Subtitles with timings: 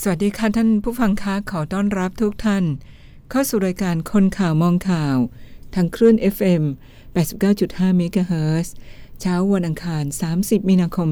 [0.00, 2.64] สวัสดีค่ะท่านผู้ฟังคะขอต้อนรับทุกท่าน
[3.30, 5.16] เข้าสู่รายการคนข่าวมองข่าว
[5.74, 6.62] ทางคลื่น FM
[7.32, 8.68] 89.5 MHz
[9.20, 10.04] เช้าวันอังคาร
[10.36, 11.08] 30 มีนาคม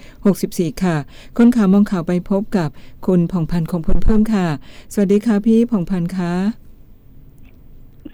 [0.00, 0.96] 2564 ค่ะ
[1.38, 2.68] คนข่าวมองข่าวไปพบกับ
[3.06, 4.46] คุณผ่องพันธ์คงพลเพิ่มค่ะ
[4.92, 6.32] สวัสดีค่ะพี่ผ่องพันธ์คะ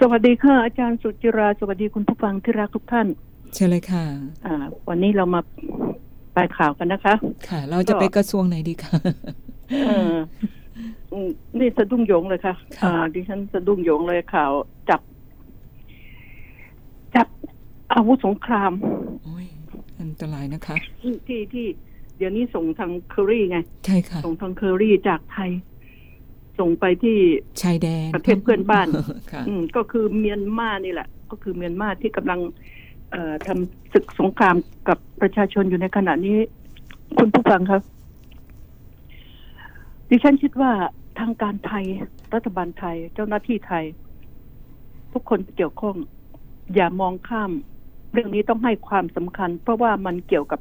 [0.00, 3.06] สวัสดีค่ะ อาจารย์สุจิรา สวัสดีคุณผู้ฟังที่รักทุกท่าน
[3.54, 4.04] เชิญเลยค่ะ
[4.46, 4.54] อ่า
[4.88, 5.40] วันนี้เรามา
[6.34, 7.14] ไปข่าวกันนะคะ
[7.48, 9.45] ค่ะ เราจะไปกระทรวงไหนดีคะเอออืม
[11.58, 14.52] นี่สะดุ้งโยงเลยค่ะค่ะอ่าดิฉันสะดุ้งโยงเลยข่าว
[14.88, 15.00] จับ
[17.14, 17.26] จับ
[17.92, 18.72] อาวุธสงคราม
[19.24, 19.46] โอ้ย
[20.00, 21.66] อันตรายนะคะที่ที่ที่
[22.16, 25.50] เดี๋ยวนี้ส่งทางเคอรี่ไง ใช่ค่ะ ส่งทางเคอรี่จากไทย
[26.58, 27.18] ส่งไปที่
[27.62, 28.86] ชายแดนประเทศเพื่อนบ้าน
[29.32, 32.40] ค่ะอืมก็คือเมียนมานี่แหละ ก็คือเมียนมาที่กำลัง
[33.10, 34.56] เอ่อทำศึกสงคราม
[34.88, 36.36] กับประชาชนอยู่ในขณะนี้
[37.18, 37.82] คุณผู้ฟังครับ
[40.10, 40.72] ดิฉันคิดว่า
[41.18, 41.84] ทางการไทย
[42.34, 43.84] รัฐบาลไทย เจ้าหน้าที่ไทย
[45.12, 45.96] ทุกคนเกี่ยวข้อง
[46.74, 47.50] อย่ามองข้าม
[48.12, 50.60] เรื่องนี้ต้องให้ความสำคัญ เพราะว่ามันเกี่ยวกับ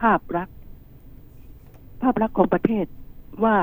[0.00, 0.56] ภาพลักษณ์
[2.02, 2.86] ภาพลักษณ์ของประเทศ
[3.44, 3.56] ว่า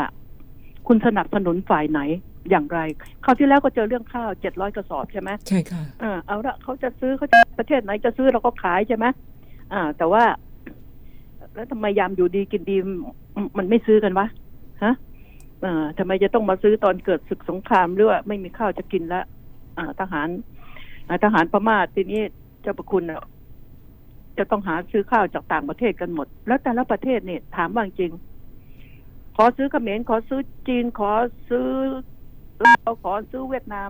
[0.88, 2.00] คุณสนับสนุนฝ่ายไหน
[2.50, 2.80] อย่างไร
[3.24, 9.06] คราวที่แล้วก็เจอเรื่องข้าวเจ็ดร้อยกระสอบใช่ไหมใช่ค่ะอ่าเอาละเขาจะซื้อเขาจะประเทศไหนจะซื้อเราก็ขายใช่ไหม
[9.74, 10.24] อ่า แต่ว่า
[11.54, 12.88] แล้วทำไมยามอยู่ดีกินดีม
[13.58, 14.28] มันไม่ซื้อกันวะ
[14.84, 14.94] ฮะอ่า
[15.97, 19.25] ทำไมจะต้องมาซื้อตอนเกิดศึกสงครามหรือว่าไม่มีข้าวจะกินล้ว
[19.78, 20.28] อ่าทหาร
[21.23, 22.22] ทหารพม่าทีนี้
[22.61, 23.03] เจ้าประคุณ
[24.38, 28.11] จะต้องหาซื้อข้าวจากต่างประเทศกันหมด แล้วแต่ละประเทศเนี่ยถามว่าจริง
[29.36, 31.11] ขอซื้อเขมรขอซื้อจีน ขอ
[31.50, 31.67] ซื้อ
[32.66, 33.89] ลาวขอซื้อเวียดนาม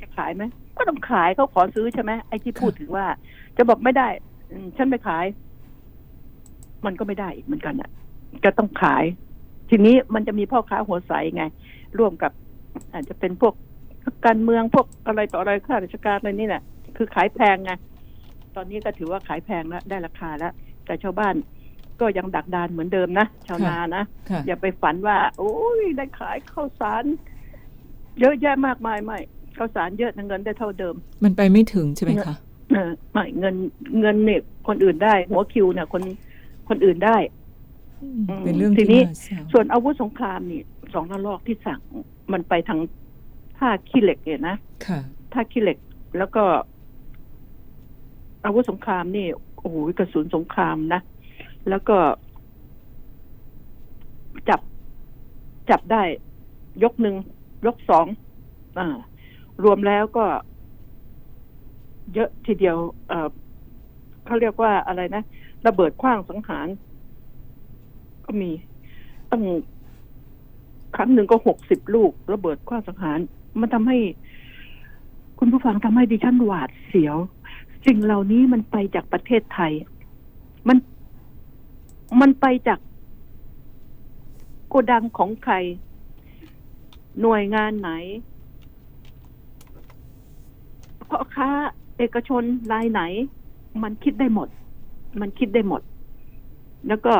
[0.00, 0.42] จะขายไหม
[0.76, 3.06] ก็ต้องขายเขาขอซื้อใช่ไหมไอ้ที่พูดถึงว่า
[3.56, 4.08] จะบอกไม่ได้
[4.76, 5.26] ฉันไม่ขาย
[6.86, 7.90] มันก็ไม่ได้อีกเหมือนกันอะ
[8.44, 9.04] ก็ต้องขาย
[9.70, 11.44] ทีนี้มันจะมีพ่อค้าหัวใสไง
[11.98, 12.32] ร่วมกับ
[12.92, 13.54] อาจจะเป็นพวก
[14.26, 16.62] การเมืองพวกอะไรต่ออะไรข้าราชการอะไรนี่แหละ
[16.96, 17.72] คือขายแพงไง
[18.56, 20.52] ตอนนี้ก็ถือว่าขายแพงแล้วได้ราคาแล้ว
[20.86, 21.34] แต่ชาวบ้าน
[22.00, 27.04] ก็ยังดักดานเหมือนเดิมนะชาวนานะค่ะอย่าไปฝันว่า โอ้ยได้ขายข้าวสาร
[28.20, 29.18] เยอะแยะมากมายไม่
[29.56, 30.94] ข้าวสารเยอะแต่เงินได้เท่าเดิม
[31.24, 32.34] มันไปไม่ถึงใช่ไหมคะ
[32.72, 33.54] เออไม่เงิน
[34.00, 36.02] เงินเนี่ยคนอื่นได้ หัวคิวเนี่ยคน
[36.68, 37.45] คนอื่นได้ม
[38.44, 40.60] เป็นเรื่องทีที่นี้น่าเศร้าส่วนอาวุธสงครามนี่
[40.94, 41.80] สองระลอกที่สั่ง
[42.32, 42.80] มันไปทาง
[43.58, 45.00] ท่าขี้เหล็กเนี่ยนะค่ะ
[45.32, 45.78] ท่าขี้เหล็ก
[46.18, 46.44] แล้วก็
[48.44, 49.26] อาวุธสงครามนี่
[49.58, 51.00] โอ้โหกระสุนสงครามนะ
[51.68, 51.96] แล้วก็
[54.48, 54.60] จับ
[55.70, 56.02] จับได้
[56.82, 57.16] ยกหนึ่ง
[57.66, 58.06] ยกสอง
[58.78, 58.96] อ่า
[59.64, 60.24] รวมแล้วก็
[62.14, 62.76] เยอะทีเดียว
[63.08, 63.28] เอ่อ
[64.24, 65.22] เขาเรียกว่าอะไรนะ
[65.66, 66.66] ระเบิดขว้างสังหาร
[68.26, 68.50] ก็มี
[69.30, 69.42] ตั้ง
[70.96, 73.18] ครั้งหนึ่งก็หกสิบลูก ระเบิดขว้าสังหาร
[73.60, 73.98] มันทำให้
[75.38, 77.16] คุณผู้ฟังทำให้ดิฉันหวาดเสียว
[77.86, 79.72] สิ่งเหล่านี้มันไปจากประเทศไทย
[80.68, 80.78] มัน
[82.20, 82.78] มันไปจาก
[84.68, 85.54] โกดังของใคร
[87.20, 87.90] หน่วยงานไหน
[91.08, 91.48] พ่อค้า
[91.96, 93.02] เอกชนรายไหน
[93.82, 94.48] มันคิดได้หมด
[95.20, 95.82] มันคิดได้หมด
[96.88, 97.14] แล้วก็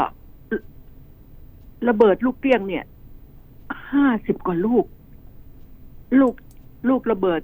[1.88, 2.84] ระเบิดลูกเกลี้ยงเนี่ย
[3.92, 4.84] ห้าสิบกว่าลูก
[6.20, 6.34] ลูก
[6.88, 7.41] ลูกระเบิด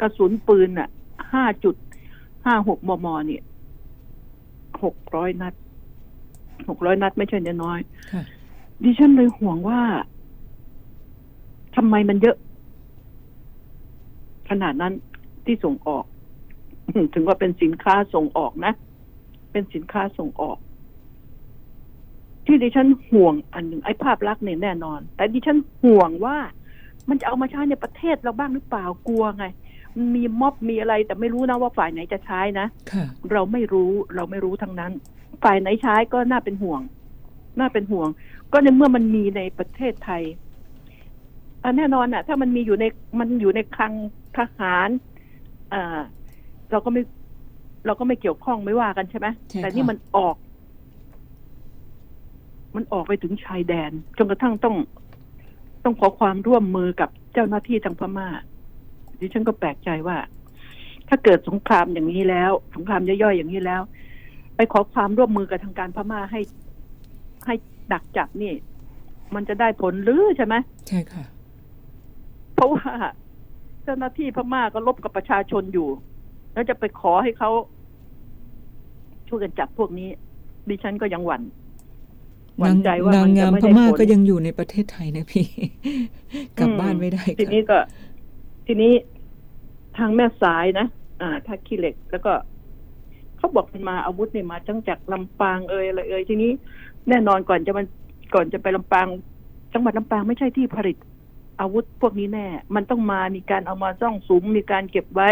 [0.00, 0.88] กระสุนปืนอะ
[1.32, 1.74] ห้าจุด
[2.44, 3.42] ห้าหกมมเนี่ย
[4.82, 5.54] หกร้อยนัด
[6.68, 7.80] หกร้อยนัดไม่ใช่น้อย
[8.12, 9.80] ค่ะๆดิฉันเลยห่วงว่า
[11.76, 12.36] ทำไมมันเยอะ
[14.50, 14.92] ขนาดนั้น
[15.44, 16.04] ที่ส่งออก
[17.14, 18.72] ถึงว่าเป็นสินค้าส่งออกนะ
[19.52, 20.58] เป็นสินค้าส่งออก
[22.46, 26.36] ที่ดิฉันห่วงอันหนึ่งไอ้ภาพลักษณ์เนี่ยแน่นอน แต่ดิฉันห่วงว่า
[27.08, 29.44] มันจะเอามาใช้ในประเทศเราบ้างหรือเปล่ากลัวไง
[29.96, 34.92] มันมีม็อบมีอะไรแต่ไม่รู้นะว่าฝ่ายไหนจะใช้นะค่ะเราไม่รู้เราไม่รู้ทั้งนั้น
[35.42, 36.80] ฝ่ายไหนใช้ก็น่าเป็นห่วง
[37.58, 38.08] น่าเป็นห่วง
[38.52, 40.22] ก็ในเมื่อมันมีในประเทศไทย
[41.62, 42.84] อันแน่นอนอะถ้ามันมีอยู่ใน
[43.20, 43.92] มันอยู่ในคลัง
[44.36, 44.88] ทหาร
[45.72, 45.98] อ่า
[46.70, 47.02] เราก็ไม่
[47.86, 50.36] เราก็ไม่เกี่ยวข้องไม่ว่ากันใช่ไหมใช่ค่ะแต่นี่มันออก
[52.74, 54.76] มันออกไปถึงชายแดนจนกระทั่งต้อง
[55.84, 58.28] ต้องขอความร่วมมือกับเจ้าหน้าที่ทางพม่า
[59.20, 60.16] ดิฉันก็แปลกใจว่า
[61.08, 63.82] ถ้าเกิดสงครามอย่างนี้แล้ว สงครามย่อยๆอย่างนี้แล้ว
[64.56, 66.40] ไปขอความร่วมมือกับทางการพม่าให้
[67.46, 67.54] ให้
[67.92, 68.52] ดักจับนี่
[69.34, 70.54] มันจะได้ผลหรือใช่ไหม
[70.88, 71.24] ใช่ค่ะ
[72.54, 72.92] เพราะว่า
[73.84, 75.88] เจ้าหน้าที่พม่าก็ลบกับประชาชนอยู่
[76.52, 77.50] แล้วจะไปขอให้เขา
[79.28, 80.08] ช่วยกันจับพวกนี้
[80.68, 81.42] ดิฉันก็ยังหวั่น
[82.58, 85.46] หวั่นใจว่ามันงาจะมไม่พได้ม่าผลก็ยังอยู่ในประเทศไทยนะพี่
[86.58, 87.78] กลับบ้านไม่ได้ทีค่ะนี้ก็
[88.66, 88.92] ทีนี้
[89.98, 90.86] ทางแม่สายนะ
[91.20, 92.32] อ่าท่าขี้เหล็ก แล้วก็
[93.36, 96.50] เขาบอกมันมาอาวุธเนี่ยมาตั้งจากลำปางเอ่ยอะไรเอ่ยทีนี้
[97.08, 97.86] แน่นอนก่อนจะมัน
[98.34, 99.06] ก่อนจะไปลำปาง
[99.72, 100.96] จังหวัดลำปางไม่ใช่ที่ผลิต
[101.60, 105.30] อาวุธพวกนี้แน่ มันต้องมามีการเอามาซ่องสุมมีการเก็บไว้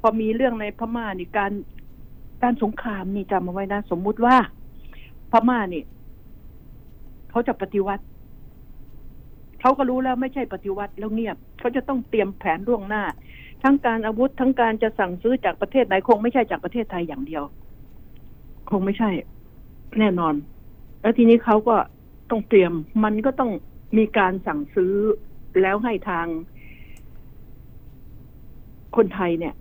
[0.00, 1.52] พอมีเรื่องในพม่านี่การ
[2.42, 4.36] การสงครามนี่จำเอาไว้นะ สมมุติว่า
[5.32, 5.82] พม่านี่
[7.34, 8.04] เขาจะปฏิวัติ
[9.60, 13.04] เขาก็รู้แล้วไม่ใช่ปฏิวัติแล้วเงียบเขาจะต้องเตรียมแผนล่วงหน้า
[13.62, 17.44] ทั้งการอาวุธทั้งการจะสั่งซื้อจากประเทศไหนคงไม่ใช่จากประเทศไทยอย่างเดียว
[18.70, 19.10] คงไม่ใช่
[19.98, 20.34] แน่นอน
[21.00, 21.76] แล้วทีนี้เขาก็
[22.30, 22.72] ต้องเตรียม
[23.04, 23.50] มันก็ต้อง
[23.98, 24.94] มีการสั่งซื้อ
[25.60, 26.26] แล้วให้ทาง
[28.96, 29.54] คนไทยเนี่ย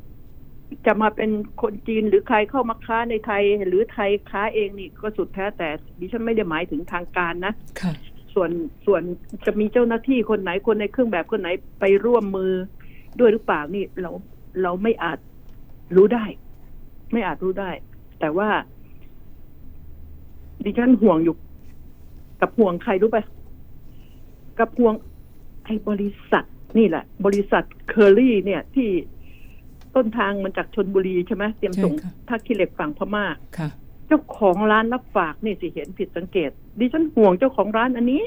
[0.86, 1.32] จะมาเป็น
[1.62, 7.94] คนจีนหรือใครเข้ามาค้าในไทย หรือไทยค้าเองนี่ก็สุดแท้แต่ดิฉันไม่ได้หมายถึงทางการนะค่ะ
[8.34, 8.52] ส่วน
[8.86, 9.02] ส่วน
[9.46, 11.50] จะมีเจ้าหน้าที่คนไหนคนในเครื่องแบบคนไหน
[11.80, 12.52] ไปร่วมมือ
[13.20, 14.12] ด้วยหรือเปล่านี่เรา
[14.62, 15.20] เราไม่อาจ
[15.96, 16.26] รู้ได้
[17.12, 17.72] ไม่อาจรู้ได้
[18.20, 18.50] แต่ว่า
[20.64, 21.36] ดิฉันห่วงอยู่
[22.42, 23.24] กับห่วงใครรู้ปะ
[24.60, 24.94] กับห่วง
[25.66, 26.46] ไอ้บริษัท
[26.78, 28.90] นี่แหละ บริษัทเคอรี่เนี่ยที่
[29.96, 33.26] ต้นทางมันจากชนบุรีใช่ไหมเตรียมส่งใช่ค่ะท่าขี้เหล็กฝั่งพม่า
[33.58, 33.70] ค่ะ
[34.08, 36.50] เจ้าของร้านรับฝากนี่สิเห็นผิดสังเกต
[36.80, 38.22] ดิฉันห่วงเจ้าของร้านอันนี้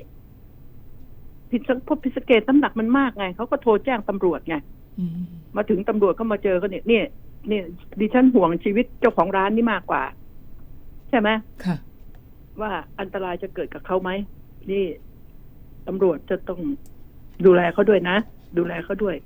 [1.51, 4.57] ผิดสังพบผิดสังเกตน้ำหนักมันมากไงเขาก็โทรแจ้งตำรวจไง
[4.99, 5.11] อืม
[5.57, 7.05] มาถึงตำรวจก็มาเจอกันเนี่ยเนี่ย
[7.49, 7.65] เนี่ย
[8.01, 10.03] ดิฉันห่วงชีวิตเจ้าของร้านนี่มากกว่า
[11.11, 11.29] ใช่ไหม
[11.65, 11.77] ค่ะ
[12.61, 12.71] ว่า
[13.01, 14.11] อันตรายจะเกิดกับเขาไหม
[14.71, 14.85] นี่
[15.87, 16.61] ตำรวจจะต้อง
[17.47, 18.17] ดูแลเขาด้วยนะ
[18.59, 19.17] ดูแลเขาด้วย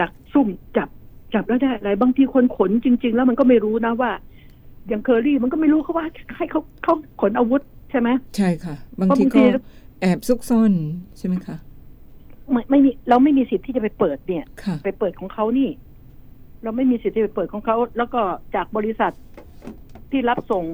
[0.00, 0.88] ดักซุ่มจับ
[1.34, 4.10] จับแล้วได้อะไรบางทีคนขนจริง ๆ แล้วมันก็ไม่รู้นะว่า
[4.88, 9.60] อย่างเคอรี่มันก็ไม่รู้เขาว่าให้เขาเขาขนอาวุธใช่ไหมใช่ค่ะ บางเพราะทีบางทีก็
[10.00, 10.72] แอบซุกซ่อน
[11.18, 11.56] ใช่ไหมคะ
[12.50, 15.68] ไม่ไม่มีเราไม่มีสิทธิ์ที่จะไปเปิดเนี่ยค่ะไปเปิดของเขานี่
[16.62, 18.20] เราไม่มีสิทธิ์ที่ไปเปิดของเขาแล้วก็
[18.54, 19.12] จากบริษัท
[20.10, 20.64] ที่รับส่ง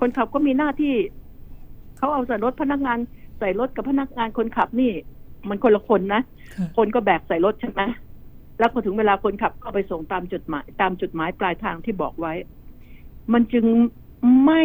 [0.00, 0.94] คนขับก็มีหน้าที่
[1.98, 2.98] เขาเอาใส่รถพนักงาน
[3.38, 4.92] ใส่รถกับพนักงานคนขับนี่
[5.48, 6.22] มันคนละคนนะ
[6.54, 7.82] ค่ะคนก็แบกใส่รถใช่ไหม
[8.58, 12.32] แล้วพอถึงเวลาคนขับก็ไปส่งตามจุดหมาย ตามจุดหมายปลายทางที่บอกไว้
[13.32, 13.66] มันจึง
[14.44, 14.62] ไม่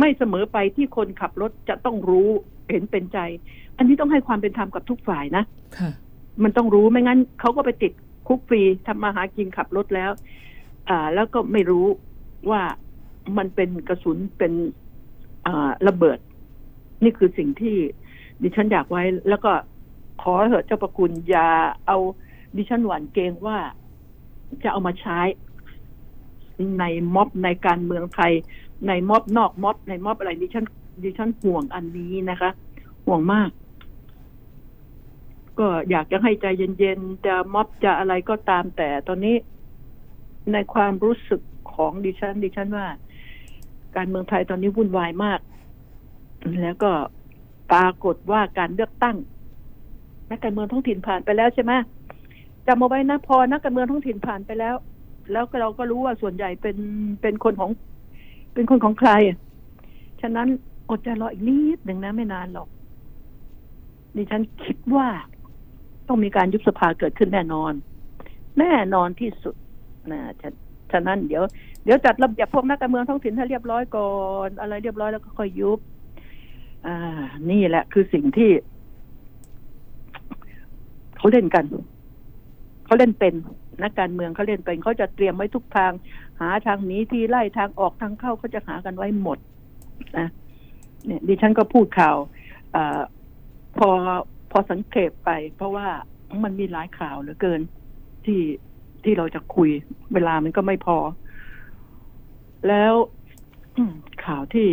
[0.00, 2.28] ไม่เสมอไปที่คนขับรถจะต้องรู้
[2.70, 3.18] เห็นเป็นใจ
[3.76, 5.44] อันนี้ต้องให้ความเป็นธรรมกับทุกฝ่ายนะ
[5.78, 5.90] ค่ะ
[6.42, 7.92] มันต้องรู้ไม่งั้นเขาก็ไปติด
[8.28, 10.10] คุกฟรีทำมาหากินขับรถแล้ว
[10.88, 11.86] อ่า แล้วก็ไม่รู้
[12.50, 12.62] ว่า
[13.38, 14.52] มันเป็นกระสุนเป็น
[15.46, 16.18] อ่าระเบิด
[17.04, 17.76] นี่คือสิ่งที่
[18.42, 19.52] ดิฉันอยากไว้ แล้วก็
[20.22, 21.48] ขอเถอะเจ้าประคุณอย่า
[21.86, 21.98] เอา
[22.56, 23.58] ดิฉันหวั่นเกรงว่า
[24.62, 25.20] จะเอามาใช้
[26.80, 28.32] ในม็อบในการเมืองไทย
[28.88, 30.64] ในม็อบนอกม็อบในม็อบอะไรดิฉัน
[31.04, 32.50] ดิฉันห่วงอันนี้นะคะ
[33.06, 33.50] ห่วงมาก
[35.58, 39.36] ก็อยากจะให้ใจเย็นๆจะม็อบจะอะไรก็ตามแต่ตอนนี้
[40.52, 41.40] ในความรู้สึก
[41.72, 42.86] ของดิฉัน ดิฉันว่า
[43.96, 45.40] การเมืองไทยตอนนี้วุ่นวายมาก
[46.62, 46.92] แล้วก็
[47.72, 49.16] ปรากฏว่าการเลือกตั้ง
[50.30, 51.72] นักการเมืองท้องถิ่นผ่านไปแล้วใช่ไหม
[52.66, 54.74] จำเอาไว้นะพอนักการเมืองท้องถิ่นผ่านไปแล้ว
[55.32, 56.76] แล้วเราก็รู้ว่าส่วนใหญ่เป็น
[57.22, 57.70] เป็นคนของ
[58.54, 59.10] เป็นคนของใคร
[60.20, 60.48] ฉะนั้น
[60.90, 62.68] อดใจรออีกนิดหนึ่งนะไม่นานหรอก
[64.16, 65.08] ดิฉันคิดว่า
[66.08, 67.72] ต้องมีการยุบสภาเกิดขึ้นแน่นอน
[68.58, 69.54] แน่นอนที่สุด
[70.12, 70.50] นะฉะ
[70.92, 71.42] ฉะนั้นเดี๋ยว
[71.84, 74.12] เดี๋ยวจัดระเบียบพวกนักการเมืองท้องถิ่นให้เรียบร้อยก่อ
[74.46, 75.78] น อะไรเรียบร้อยแล้วก็ค่อยยุบ
[76.86, 76.96] อ่า
[77.50, 78.50] นี่แหละ คือสิ่งที่
[81.16, 81.64] เขาเล่นกัน
[82.86, 83.34] เขาเล่นเป็น
[83.82, 85.92] นักการเมืองเขาเล่นเป็นเขาจะเตรียมไว้ทุกทาง
[86.40, 89.38] หาทางหนีที่ไล่ทางออกทางเข้าเขาจะหากันไว้หมด
[90.18, 90.28] นะ
[91.06, 92.16] เนี่ยดิฉันก็พูดข่าว
[92.74, 93.00] อา
[93.78, 93.88] พอ
[94.50, 95.86] พอสังเกตไป เพราะว่า
[96.44, 97.60] มันมีหลายข่าวเหลือเกิน
[98.24, 98.40] ที่
[99.04, 99.70] ที่เราจะคุย
[100.14, 100.98] เวลามันก็ไม่พอ
[102.68, 102.94] แล้ว
[103.76, 103.92] อืม
[104.24, 104.68] ข่าวที่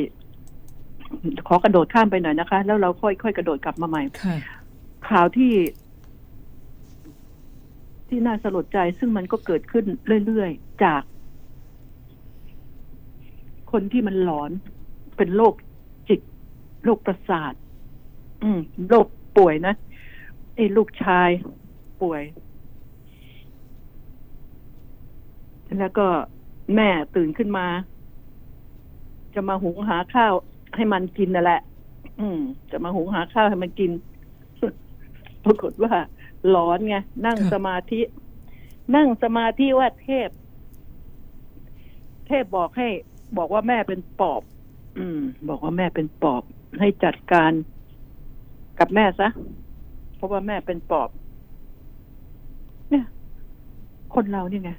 [1.48, 4.38] ขอกระโดดข้ามไปหน่อยนะคะ แล้วเราค่อยค่อยกระโดดกลับมาใหม่ค่ะ
[5.10, 5.52] ข่าวที่
[8.14, 9.86] ที่น่าสลดใจ ซึ่งมันก็เกิดขึ้น
[10.26, 11.02] เรื่อยๆ จาก
[13.72, 14.52] คนที่มันหลอน
[15.18, 15.54] เป็นโรค
[16.10, 16.20] จิต
[16.84, 17.54] โรคประสาท
[18.44, 19.74] อืมโรคป่วยนะ
[20.56, 21.30] ไอ้ลูกชาย
[22.02, 22.22] ป่วย
[25.80, 26.08] แล้วก็
[26.76, 27.66] แม่ตื่นขึ้นมา
[29.34, 30.34] จะมาหุงหาข้าว
[30.76, 31.62] ให้มันกินนั่นแหละ
[32.20, 32.40] อืม
[32.72, 33.92] จะมาหุงหาข้าวให้มันกิน
[35.46, 35.94] ปรากฏว่า
[36.50, 36.96] หลอนไง
[37.26, 38.02] นั่งสมาธิ
[38.96, 40.30] นั่งสมาธิว่าเทพ
[42.28, 42.88] เทพบอกให้
[43.38, 44.42] บอกว่าแม่เป็นปอบ
[44.98, 45.20] อืม
[45.50, 46.44] บอกว่าแม่เป็นปอบ
[46.80, 47.52] ให้จัดการ
[48.80, 49.30] กับแม่ซะ
[50.16, 51.10] เพราะว่าแม่เป็นปอบ
[52.90, 53.06] เนี่ย
[54.14, 54.72] คนเรานี่ไง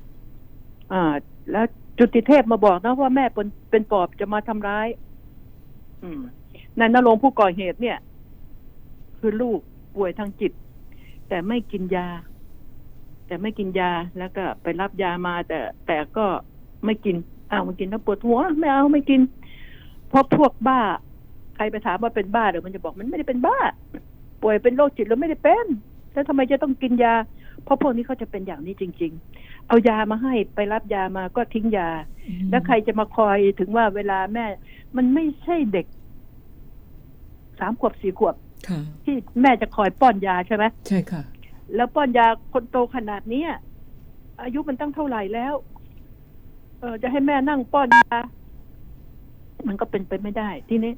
[0.93, 1.03] อ่า
[1.51, 1.67] แล้ว
[1.99, 4.89] จุติเทพมาบอกนะว่าแม่เป็นเป็นปอบจะมาทำร้าย
[6.03, 6.21] อืม
[6.79, 7.99] นายนรงผู้ก่อเหตุเนี่ย
[9.19, 9.59] คือลูก
[9.95, 10.53] ป่วยทางจิต
[11.29, 12.09] แต่ไม่กินยา
[13.27, 16.27] แต่ไม่กินยาแล้วก็ไปรับยามาแต่แต่ก็
[16.85, 17.17] ไม่กิน
[17.51, 19.21] อ้าวมันกินแล้วปวดหัวไม่เอาไม่กิน
[20.09, 20.81] เพราะพวกบ้า
[21.55, 23.59] ใครไปถามว่าเป็นบ้าเดี๋ยวมันจะบอกมันไม่ได้เป็นบ้า
[24.43, 25.67] ป่วยเป็นโรคจิตแล้วไม่ได้เป็น
[26.13, 27.15] แล้วทำไมจะต้องกินยา
[27.65, 31.91] เพราะพวกนี้เขาจะเป็นอย่างนี้จริง ๆ เอายามาให้ไปรับยามาก็ทิ้งยา
[32.51, 34.47] แล้วใครจะมาคอยถึงว่าเวลาแม่
[34.97, 35.87] มันไม่ใช่เด็ก
[37.59, 38.54] สามขวบสี่ขวบค่ะ
[39.05, 41.23] ที่แม่จะคอยป้อนยาใช่ไหมใช่ค่ะ
[41.75, 43.51] แล้วป้อนยาคนโตขนาดเนี้ย
[44.43, 45.55] อายุมันตั้งเท่าไหร่แล้ว
[46.81, 48.19] เออจะให้แม่นั่งป้อนยา
[49.67, 50.93] มันก็เป็นไปไม่ได้ ทีนี้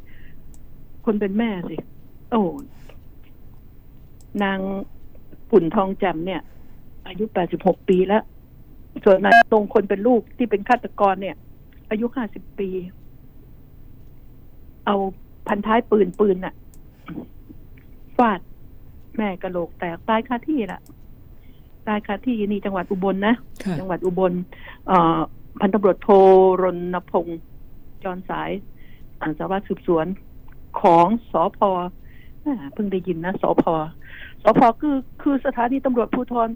[1.04, 1.76] คนเป็นแม่สิ
[2.30, 2.42] โอ้
[4.42, 4.58] นาง
[5.50, 6.40] ปุ่นทองจำเนี่ย
[7.06, 8.22] อายุแปดสิบหกปีแล้ว
[9.04, 11.36] ส่วนนายตรงคนเป็นลูกที่เป็นฆาตกรเนี่ย
[11.90, 12.68] อายุห้าสิบปี
[14.86, 14.96] เอา
[15.48, 16.54] พันท้ายปืนปืนน่ะ
[18.16, 18.40] ฟาด
[19.16, 20.80] แม่กระโหลกแตกตายคาที่ละ
[21.86, 24.32] ตายคาที่นี่จังหวัดอุบลนะค่ะจังหวัดอุบล
[24.86, 25.18] เอ่อ
[25.60, 26.08] พันตำรวจโท
[26.62, 27.40] รณพงศ์
[28.04, 28.50] จรสาย
[29.20, 30.06] อันสารวัตรสืบสวน
[30.80, 31.58] ของสอพ
[32.44, 33.64] อ่าเพิ่งได้ยินนะสอพ
[34.42, 36.48] สอพคือคือสถานีตำรวจภูธร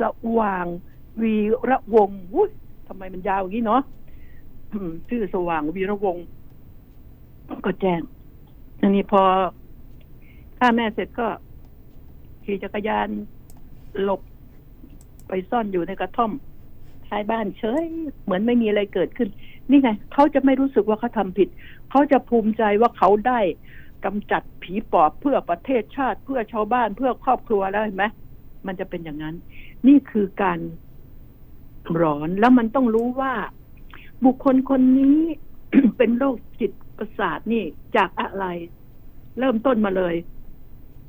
[0.00, 0.02] ส
[0.38, 0.66] ว่าง
[1.22, 1.36] วี
[1.70, 2.50] ระวงศ์อุ้ย
[2.86, 3.82] ทำไมมันยาวอย่างนี้เนาะ
[4.72, 6.24] อืมชื่อสว่างวีระวงศ์
[7.64, 8.00] ก็แจ้ง
[8.82, 9.22] อันนี้พอ
[10.58, 11.28] ฆ่าแม่เสร็จก็
[12.44, 13.08] ขี่จักรยาน
[14.02, 14.20] หลบ
[15.28, 16.32] ไปซ่อนอยู่ในกระท่อม
[17.08, 17.84] ท้ายบ้านเฉย
[18.24, 19.28] เหมือนไม่มีอะไรเกิดขึ้น
[19.70, 21.48] นี่ไงเขาจะไม่รู้สึกว่าเขาทำผิด
[21.90, 23.40] เขาจะภูมิใจว่าเขาได้
[24.04, 28.04] กำจัดผีปอบเพื่อประเทศชาติ เพื่อชาวบ้านเพื่อครอบครัวแล้วเห็นไหม
[28.66, 29.34] มันจะเป็นอย่างนั้น
[29.86, 30.58] นี่คือการ
[32.00, 33.32] ร้อนแล้วมันต้องรู้ว่า
[34.24, 35.18] บุคคลคนนี้
[35.96, 37.62] เป็นโรคจิตประสาทนี่
[37.96, 38.44] จากอะไร
[39.38, 40.14] เริ่มต้นมาเลย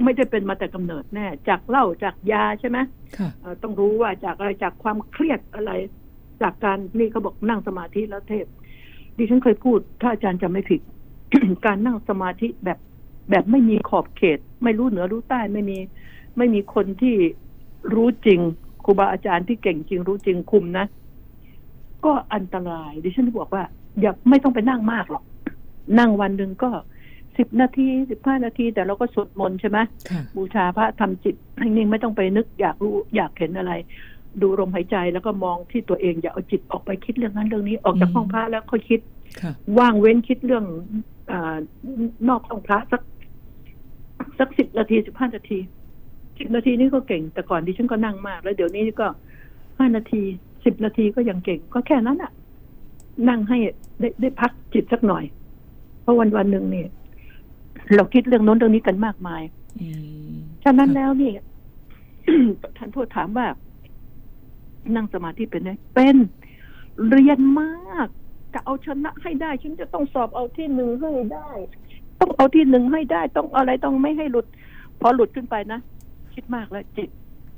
[0.04, 2.78] ไม่ได้เป็นมาแต่กำเนิดแน่ จากเหล้าจากยาใช่ไหม
[3.18, 5.72] ค่ะเอ่อต้องรู้ว่าจากอะไรจากความเครียดอะไร
[6.42, 8.46] จากการนี่เขาบอกนั่งสมาธิแล้วเทพ
[9.18, 10.82] ดิฉันเคยพูด ถ้าอาจารย์จำไม่ผิด
[11.66, 12.80] การนั่งสมาธิแบบ
[13.30, 15.78] แบบไม่มีขอบเขต ไม่รู้เหนือรู้ใต้ไม่มี
[16.38, 17.16] ไม่มีคนที่
[17.94, 18.40] รู้จริง
[18.86, 20.86] ครูบาอาจารย์ที่เก่งจริงรู้จริงคุมนะ
[22.06, 23.64] ก็อันตราย ดิฉันบอกว่า
[24.02, 25.24] อย่าไม่ต้องไปนั่งมากหรอก
[26.00, 26.70] นั่งวันหนึ่งก็
[27.40, 29.78] สิบนาทีสิบห้านาที แต่เราก็สวดมนต์ใช่ไหม
[30.10, 33.74] ค่ะบูชาพระทำจิตให้นิ่งไม่ต้องไปนึกอยากรู้อยากเห็นอะไร
[34.42, 39.00] ดูลมหายใจแล้วก็มองที่ตัวเองอย่าเอาจิตออกไปคิดเรื่องนั้นเรื่องนี้ออกจากอืมห้องพระแล้วค่อยคิด
[39.42, 40.66] ค่ะว่างเว้นคิดเรื่อง
[41.32, 41.58] อา
[42.30, 43.02] นอกห้องพระสัก
[44.40, 45.60] สักสิบนาทีสิบห้านาที
[46.40, 49.08] สิบนาทีนี่ก็เก่ง แต่ก่อนดิฉันก็นั่งมาก แล้วเดี๋ยวนี้ก็
[49.78, 50.22] ห้านาที
[50.66, 52.32] สิบนาทีก็ยังเก่ง ก็แค่นั้นอะ
[53.30, 53.58] นั่งให้
[54.00, 55.24] ได้ได้พักจิตสักหน่อย
[56.02, 56.90] เพราะวันวันๆหนึ่งเนี่ย
[57.96, 59.42] เราคิดเรื่องโน้นเรื่องนี้กันมากมาย
[59.82, 59.90] อื
[60.32, 61.32] มฉะนั้นค่ะแล้วนี่
[62.78, 63.48] ท่านทูตถามว่า
[64.96, 66.16] นั่งสมาธิเป็นไหมเป็น
[67.10, 68.08] เรียนมาก
[68.54, 71.50] จะเอาชนะให้ได้ ฉันจะต้องสอบเอาที่หนึ่งให้ได้
[72.20, 74.46] ต้องเอาที่หนึ่งให้ได้ ต้องอะไรต้องไม่ให้หลุด
[75.02, 75.80] พอหลุดขึ้นไปนะ
[76.34, 77.10] คิดมากแล้วจิต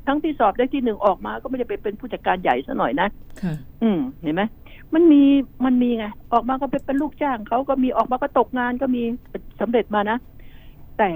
[0.08, 3.08] ทั้งที่สอบได้ที่หนึ่งออกมา ก็ไม่ได้ไปเป็นผู้จัดการใหญ่ซะหน่อยนะ
[3.42, 4.42] ค่ะอืมเห็นไหม
[4.94, 5.24] มันมี
[5.66, 9.04] มันมีไงออกมาก็เป็นเป็นลูกจ้างเขาก็มีออกมาก็ตกงานก็มี
[9.60, 10.18] สำเร็จมานะ
[10.98, 11.12] แต่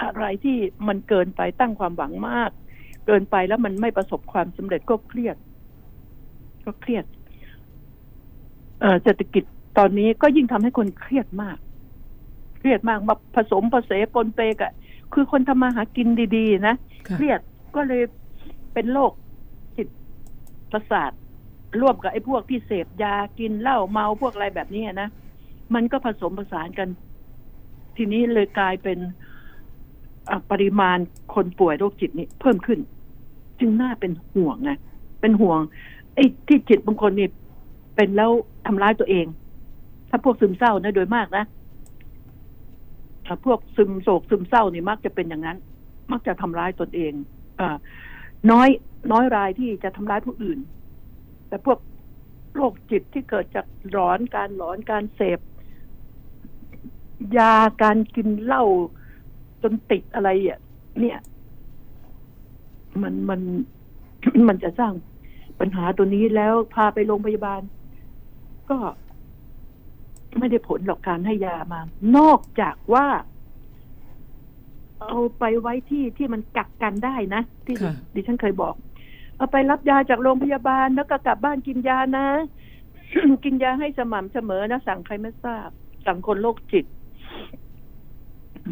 [0.00, 0.56] อะไรที่
[0.88, 2.50] มันเกินไปตั้งความหวังมาก
[3.06, 5.36] เกินไปแล้วมันไม่ประสบความสำเร็จก็เครียด
[6.64, 7.04] ก็เครียด
[8.80, 9.44] เอ่อเศรษฐกิจ
[9.78, 11.58] ตอนนี้ก็ยิ่งทำให้คนเครียดมาก
[12.58, 14.72] เครียดมากมาผสมผสมปนเปกะ
[15.12, 16.74] คือคนทำมาหากินดี ๆนะ
[17.08, 17.40] ค่ะเครียด
[17.76, 18.02] ก็เลย
[18.74, 19.12] เป็นโรค
[19.76, 19.88] จิต
[20.72, 21.12] ประสาท
[21.80, 25.08] ร่วมกับไอ้พวกที่เสพยากินเหล้าเมาพวกอะไรแบบนี้นะ
[25.74, 26.88] มันก็ผสมผสานกัน
[27.96, 28.98] ทีนี้เลยกลายเป็น
[30.50, 30.98] ปริมาณ
[31.34, 32.78] คนป่วยโรคจิตนี่เพิ่มขึ้น
[33.60, 34.70] จึงน่าเป็นห่วงไง
[35.20, 35.60] เป็นห่วง
[36.14, 37.28] ไอ้ที่จิตบางคนนี่
[37.96, 38.30] เป็นแล้ว
[38.66, 39.26] ทำร้ายตัวเอง
[40.10, 41.44] ถ้าพวกซึมเศร้านะโดยมากนะ
[43.26, 45.58] อะพวกซึมโศกซึมเศร้านี่มักจะเป็นอย่างนั้น
[46.12, 47.12] มักจะทำร้ายตนเอง
[47.60, 47.62] อ
[48.50, 48.68] น้อย
[49.12, 50.58] น้อยรายที่จะทำร้ายผู้อื่น
[51.48, 51.78] แต่พวก
[52.54, 55.40] โรคจิตที่เกิดจากหลอนการหลอนการเสพ
[57.36, 58.64] ยาการกินเหล้า
[59.62, 60.60] จนติดอะไรอะ
[61.00, 61.18] เนี่ย
[63.02, 63.40] มันมัน
[64.48, 64.92] มันจะสร้าง
[65.60, 67.62] ปัญหาตัวนี้แล้วพาไปโรงพยาบาล
[68.70, 68.78] ก็
[70.38, 71.80] ไม่ได้ผลหรอกการให้ยามา
[72.16, 73.06] นอกจากว่า
[75.00, 78.74] เอาไปไว้ที่ที่มันกักกันได้นะ ที่ค่ะดิฉันเคยบอก
[79.38, 82.26] เอาไปรับยาจากโรงพยาบาลแล้วก็กลับบ้านกินยานะ
[83.44, 85.68] กินยาให้สม่ำเสมอนะสั่งใครไม่ทราบ
[86.06, 86.84] สั่งคนโรคจิต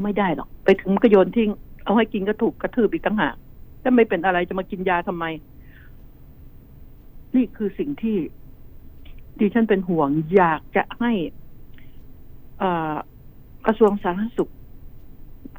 [0.03, 1.51] ไม่ได้หรอก ไปถึงก็โยนทิ้ง
[1.85, 3.37] เอาให้กินก็ถูกกระทืบอีกตั้งหาก
[3.83, 5.25] ถ้าไม่เป็นอะไรจะมากินยาทำไม
[7.37, 8.17] นี่คือสิ่งที่
[9.39, 11.13] ดิฉันเป็นห่วง อยากจะให้
[12.63, 12.95] อ่อ
[13.67, 14.51] กระทรวงสาธารณสุข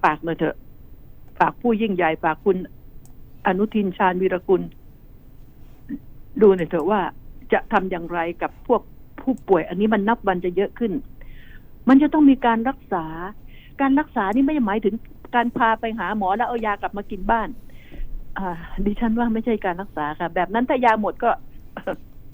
[0.04, 0.56] ฝากหน่อยเถอะ
[1.40, 2.58] ฝากผู้ยิ่งใหญ่ฝากคุณ
[3.46, 4.62] อนุทินชาญวีรกุล
[6.42, 7.02] ดูหน่อยเถอะว่า
[7.54, 8.82] จะทำอย่างไรกับพวก
[9.22, 10.92] ผู้ป่วย อันนี้มันนับวันจะเยอะขึ้น
[11.90, 13.06] มันจะต้องมีการรักษา
[13.82, 14.96] การรักษานี่ไม่ได้หมายถึง
[15.36, 17.48] การพาไปหาหมอแล้วเอายากลับมากินบ้าน
[18.38, 18.50] อ่า
[18.86, 21.30] ดิฉันว่าไม่ใช่การรักษาค่ะ แบบนั้นถ้ายาหมดก็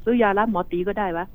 [0.04, 1.26] ซื้อยารับหมอตีก็ได้วะ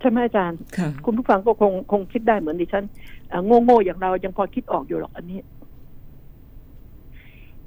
[0.00, 2.84] ใช่ไหมอาจารย์ค่ะคุณผู้ฟังก็คงคงคิดได้เหมือนดิฉัน
[3.28, 5.40] เอ่อโง่ๆอย่างเรายังพอคิดออกอยู่หรอกอันนี้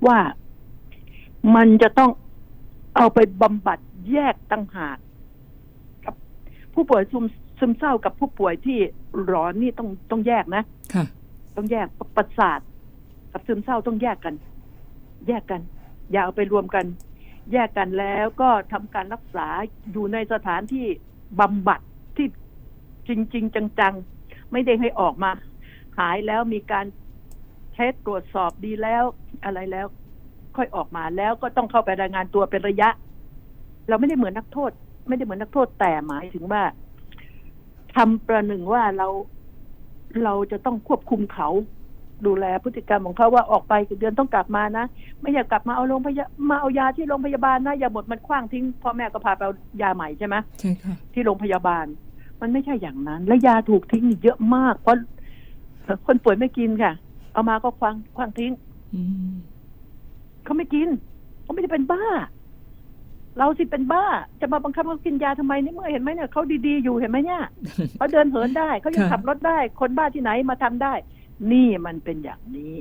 [0.05, 0.17] ว่า
[1.55, 2.09] มันจะต้อง
[2.95, 3.79] เอาไปบำบัด
[4.11, 4.97] แยกตั้งหาก
[6.05, 6.15] กับ
[6.73, 7.25] ผู้ป่วยซึม
[7.59, 8.79] ซึมเศร้ากับผู้ป่วยที่
[9.31, 11.05] ร้อนนี่ต้องต้องแยกนะค่ะ
[11.55, 12.59] ต้องแยกประสาท
[13.31, 14.35] กับซึมเศร้าต้องแยกกัน
[15.27, 15.61] แยกกัน
[16.11, 16.85] อย่าเอาไปรวมกัน
[17.51, 19.47] แยกกันแล้วก็ทำการรักษา
[19.91, 20.87] อยู่ในสถานที่
[21.39, 21.79] บำบัด
[22.17, 22.27] ที่
[23.07, 25.31] จริงๆจังๆ ไม่ได้ให้ออกมา
[25.99, 26.85] หายแล้วมีการ
[27.73, 29.03] เช็คตรวจสอบดีแล้ว
[29.45, 29.87] อะไรแล้ว
[30.57, 32.89] ค่อยออกมาแล้วก็ต้องเข้าไปรายงานตัวเป็นระยะ
[33.89, 34.71] เราไม่ได้เหมือนนักโทษ
[35.07, 36.63] ไม่ได้เหมือนนักโทษแต่หมายถึงว่า
[37.95, 39.07] ทำประหนึ่งว่าเรา
[40.23, 41.49] เราจะต้องควบคุมเขา
[42.25, 44.85] ดูแลพฤติกรรมของเขาว่าออกไปกี่เดือนต้องกลับมานะ
[45.21, 51.85] ไม่อยากกลับมาเอาโรงพยามาเอายาที่โรงพยาบาลนะอย่าหมดมันคว้างทิ้งพ่อแม่ก็พาไปเอายาใหม่ใช่ไหมใช่ค่ะที่โรงพยาบาล
[52.41, 54.97] มันไม่ใช่อย่างนั้น และยาถูกทิ้งเยอะมาก เพราะ
[56.05, 56.93] คนป่วยไม่กินค่ะ
[57.33, 58.51] เอามาก็คว้างคว้างทิ้ง
[58.93, 59.33] อืม
[60.45, 60.89] เขาไม่กิน
[61.43, 62.03] เขาไม่ได้เป็นบ้า
[63.37, 64.05] เราสิเป็นบ้า
[64.41, 67.43] จะมาบังคับเขากินยาทำไมนี่เมื่อเห็นไหมเนี่ยเขาดีๆอยู่เห็นไหมเนี่ย
[67.97, 70.93] เขาเดินเหินได้เขายังค่ะขับรถได้ คนบ้าที่ไหนมาทำได้
[71.51, 72.73] นี่มันเป็นอย่างนี้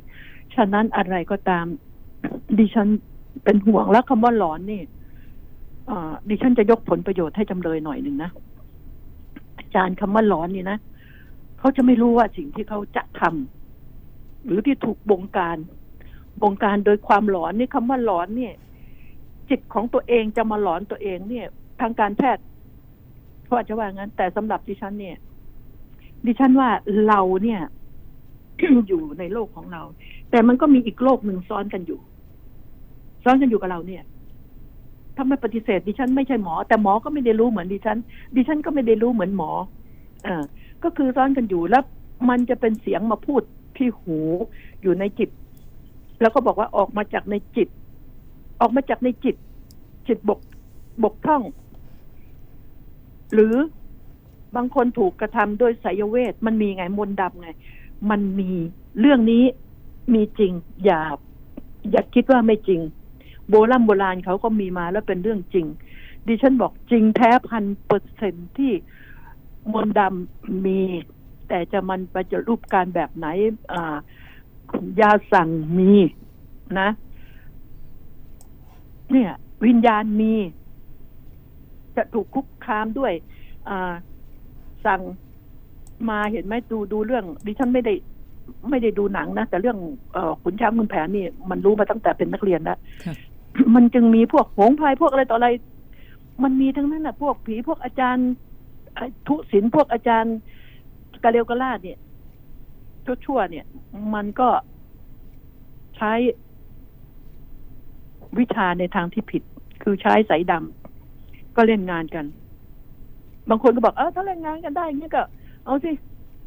[0.54, 1.66] ฉะนั้นอะไรก็ตาม
[2.58, 2.88] ดิฉัน
[3.44, 4.80] เป็นห่วงแล้วคำว่าหลอนนี่
[5.86, 8.30] เอ่อดิฉันจะยกผลประโยชน์ให้จำเลยหน่อยหนึ่งนะ
[9.58, 10.78] อาจารย์คำว่าหลอนนี่นะ
[11.58, 15.56] เขาจะไม่รู้ว่าสิ่งที่เขาจะทำหรือที่ถูกบงการ
[16.42, 18.54] บงการโดยความหลอนนี่คำว่าหลอนเนี่ย
[19.48, 21.46] จิตของตัวเองจะมาหลอนตัวเองเนี่ย
[21.80, 22.44] ทางการแพทย์
[23.44, 25.16] เขาอาจจะว่างั้น แต่สำหรับดิฉันเนี่ย
[26.26, 26.70] ดิฉันว่า
[27.06, 27.60] เราเนี่ย
[28.88, 29.82] อยู่ในโลกของเรา
[30.30, 32.00] แต่มันก็มีอีกโลกหนึ่งซ้อนกันอยู่
[33.24, 34.02] ซ้อนกันอยู่กับเราเนี่ย
[35.16, 37.98] ถ้าไม่ปฏิเสธดิฉันไม่ใช่หมอ แต่หมอก็ไม่ได้รู้เหมือนดิฉัน
[38.36, 39.50] ดิฉันก็ไม่ได้รู้เหมือนหมอ
[40.24, 40.44] เออ
[40.84, 41.84] ก็คือซ้อนกันอยู่แล้ว
[42.28, 43.42] มันจะเป็นเสียงมาพูด
[43.76, 44.18] ที่หู
[44.82, 45.30] อยู่ในจิต
[46.20, 47.68] แล้วก็บอกว่าออกมาจากในจิต
[48.60, 49.36] ออกมาจากในจิต
[50.06, 50.40] จิตบก
[51.02, 51.42] บกพร่อง
[53.34, 53.54] หรือ
[54.56, 57.48] บางคนถูกกระทำโดยไสยเวท มันมีไงมนต์ดำไง
[58.10, 58.50] มันมี
[59.00, 59.44] เรื่องนี้
[60.14, 60.52] มีจริง
[60.84, 61.00] อย่า
[61.90, 62.80] อย่าคิดว่าไม่จริง
[63.48, 65.66] โบราณโบราณเขาก็มีมาแล้วเป็นเรื่องจริง
[66.26, 68.72] ดิฉันบอกจริงแท้พันเปอร์เซ็นที่
[69.72, 70.80] มนดำมี
[71.48, 73.26] แต่จะมันไปจะรูปการแบบไหน
[73.72, 73.96] อ่า
[75.00, 75.48] ยาสั่ง
[75.78, 75.92] มี
[76.80, 76.88] นะ
[79.12, 79.30] เนี่ย
[79.66, 80.32] วิญญาณมี
[81.96, 83.12] จะถูกคุกคามด้วย
[83.68, 83.92] อ่า
[84.86, 85.00] สั่ง
[86.08, 87.94] มาเห็นไหมดูดูเรื่อง ดิฉันไม่ได้
[88.70, 89.78] ไม่ได้ดูหนังนะแต่เรื่อง
[90.12, 93.14] เออขุนช้างคุณแผนนี่ มันรู้มาตั้งแต่เป็นนักเรียนแล้วค่ะ
[93.74, 95.48] มันจึงมีพวกโหงพายพวกอะไรต่ออะไร
[96.42, 98.28] มันมีทั้งนั้นนะพวกผีพวกอาจารย์
[98.94, 100.36] ไอ้ทุศิลป์พวกอาจารย์
[101.22, 101.98] กาเลวกาลาดเนี่ย
[103.06, 103.66] ชั่วๆเนี่ย
[104.14, 104.48] มันก็
[105.96, 106.12] ใช้
[108.38, 109.42] วิชาในทางที่ผิด
[109.82, 112.24] คือใช้สายดำก็เล่นงานกัน
[113.48, 115.22] บางคนก็บอกเออถ้าเล่นงานกันได้อย่างนี้ก็
[115.64, 115.90] เอาสิ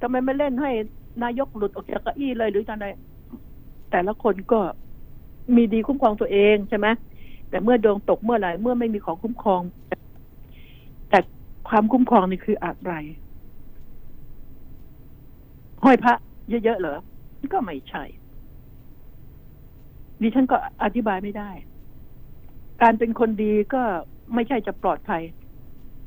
[0.02, 0.72] ทำไมไม่เล่นให้
[1.24, 2.88] นายกหลุดออกจากเก้าอี้เลยหรือจะไร
[3.91, 4.60] แต่ละคนก็
[5.56, 6.88] มีดีคุ้มครองตัวเองใช่ไหม
[7.50, 9.62] แต่เมื่อดวงตกเมื่อไหร่เมื่อไม่มีของคุ้มครอง
[11.10, 11.20] แต่
[11.70, 12.93] ความคุ้มครองนี่คืออะไร
[15.84, 16.13] ห้อยพระ
[16.50, 16.98] เยอะๆเหรอ
[17.54, 18.04] ก็ไม่ใช่
[20.22, 21.50] ดิฉันก็อธิบายไม่ได้
[22.82, 23.82] การเป็นคนดีก็
[24.34, 25.24] ไม่ใช่จะปลอดภัย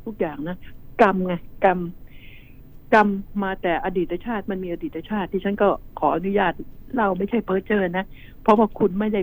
[0.04, 0.56] ทุกอย่างนะ
[1.02, 1.78] กรรมไงกรรม
[2.94, 3.08] กรรม
[3.42, 6.52] มาแต่อดีตชาติ มันมีอดีตชาติ ที่ฉันก็ขออนุญาต
[6.98, 8.04] เราไม่ใช่เพ้อเจอนะ
[8.42, 9.20] เพราะว่าคุณไม่ได้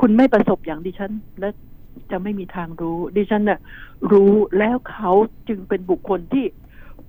[0.00, 1.48] คุณไม่ประสบอย่างดิฉัน และ
[2.10, 3.60] จะไม่มีทางรู้ ดิฉันน่ะ
[4.12, 5.12] รู้แล้วเขา
[5.48, 6.44] จึงเป็นบุคคลที่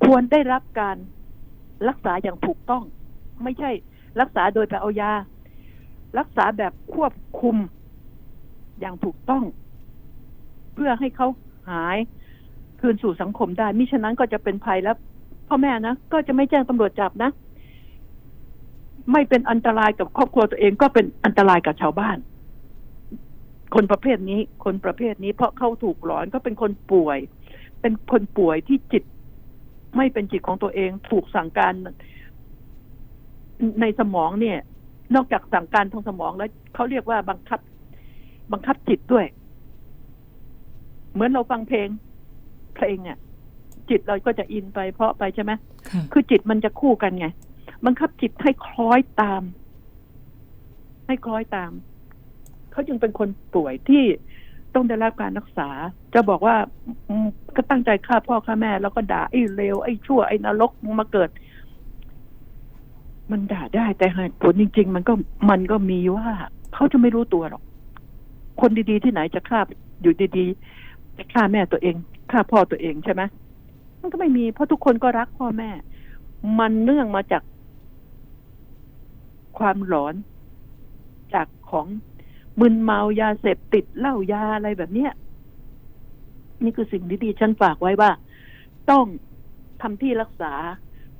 [0.04, 0.98] ควรได้รับการ
[1.88, 2.84] รักษาอย่างถูกต้อง
[3.44, 3.72] ไม่ใช่
[4.22, 5.12] รักษาโดยไปเอายา
[6.20, 7.56] รักษาแบบควบคุม
[8.80, 9.44] อย่างถูกต้อง
[10.76, 11.28] เพื่อให้เขา
[11.70, 11.98] หาย
[12.80, 14.98] คืนสู่สังคมได้มิฉะนั้นก็จะเป็นภัยแล้ว
[15.48, 17.32] พ่อแม่นะก็จะไม่แจ้งตำรวจจับนะ
[19.12, 22.18] ไม่เป็นอันตรายกับครอบครัวตัวเองก็เป็นอันตรายกับชาวบ้าน
[23.76, 27.18] คนประเภทนี้ คนประเภทนี้ เพราะเขาถูกหลอนก็เป็นคนป่วย
[27.82, 29.04] เป็นคนป่วยที่จิต
[29.98, 31.74] ไม่เป็นจิตของตัวเอง ถูกสั่งการ
[33.82, 34.58] ในสมองเนี่ย
[35.16, 37.60] นอกจากสั่งการทางสมองแล้วเขาเรียกว่าบังคับ
[38.52, 39.26] บังคับจิตด้วย
[41.14, 41.88] เหมือนเราฟังเพลง
[42.76, 43.18] เพลงเนี่ย
[43.90, 45.52] จิตเราก็จะอินไปเพราะไปใช่ไหม
[45.90, 47.28] ค่ะคือจิตมันจะคู่กันไง
[47.86, 49.44] บังคับจิตให้คล้อยตาม
[51.08, 51.72] ให้คล้อยตาม
[52.72, 54.04] เขาจึงเป็นคนป่วยที่
[54.74, 55.70] ต้องได้รับการรักษา
[56.14, 56.56] จะบอกว่า
[57.10, 61.30] อืมก็ตั้งใจฆ่าพ่อฆ่าแม่ แล้วก็ด่าไอ้เลวไอ้ชั่วไอ้นรกมาเกิด
[63.32, 65.14] มันด่าได้แต่เหตุผลจริง ๆ มันก็
[65.50, 66.28] มันก็มีว่า
[66.74, 67.64] เขาจะไม่รู้ตัวหรอก
[68.62, 69.60] คนดีๆที่ไหนจะฆ่า
[70.02, 71.96] อยู่ดีๆจะฆ่าแม่ตัวเอง
[72.32, 73.22] ฆ่าพ่อตัวเองใช่ไหม
[74.02, 75.70] มันก็ไม่มีเพราะทุกคนก็รักพ่อแม่
[76.60, 77.44] มันเนื่องมาจาก
[79.58, 80.16] ความหลอน
[81.34, 81.88] จากของ
[82.60, 85.12] มึนเมายาเสพติดเหล้ายาอะไรแบบเนี้ย
[86.64, 88.12] นี่คือสิ่งที่ดีฉันฝากไว้ว่า
[88.90, 89.06] ต้อง
[89.82, 90.54] ทำที่รักษา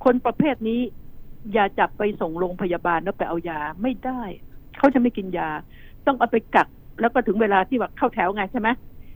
[0.04, 0.82] คนประเภทนี้
[1.54, 4.22] อย่าจับไปส่งโรงพยาบาลแล้วไปเอายาไม่ได้
[4.78, 5.50] เขาจะไม่กินยา
[6.06, 6.68] ต้องเอาไปกัก
[7.00, 8.70] แล้วก็ถึงเวลาที่ว่าเข้าแถวไงใช่ไหม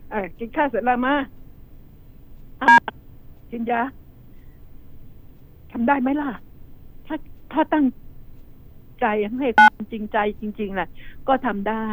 [0.09, 1.13] เออกินข้าวเสร็จแล้วมา
[2.61, 2.67] อะ
[3.51, 3.81] กินยา
[5.71, 6.29] ทำได้ไหมล่ะ
[7.05, 7.15] ถ้า
[7.53, 7.85] ถ้าตั้ง
[9.01, 9.05] ใจ
[9.39, 10.88] ให้ความจริงใจจริงๆแหละ
[11.27, 11.88] ก็ทำได้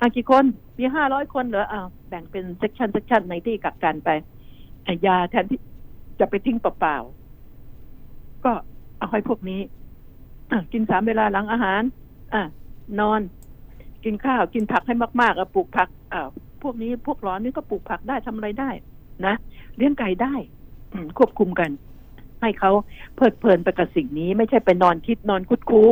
[0.00, 0.44] อากี่คน
[0.78, 4.08] มีห้าร้อยคนเหรออ้าวแบ่งเป็น section section ในที่กักกันไป
[5.06, 5.58] ยาแทนที่
[6.20, 8.52] จะไปทิ้งเปล่าๆก็
[9.02, 9.60] เอาให้พวกนี้
[10.72, 11.82] กินสามเวลาหลังอาหาร
[12.34, 12.42] อะ
[13.00, 13.20] นอน
[14.04, 16.22] กินข้าว กินผักให้มากๆอะปลูกผักอ้า
[16.62, 18.70] พวกนี้พวกร้อนนี่ก็ปลูกผักได้ทำอะไรได้
[19.26, 19.34] นะ
[19.76, 20.34] เลี้ยงไก่ได้
[21.18, 21.70] ควบคุมกัน
[22.40, 22.70] ให้เขา
[23.16, 25.82] เพลิดเพลินไปกับสิ่งนี้ ไม่ใช่ไปนอนคิดนอนคุดคู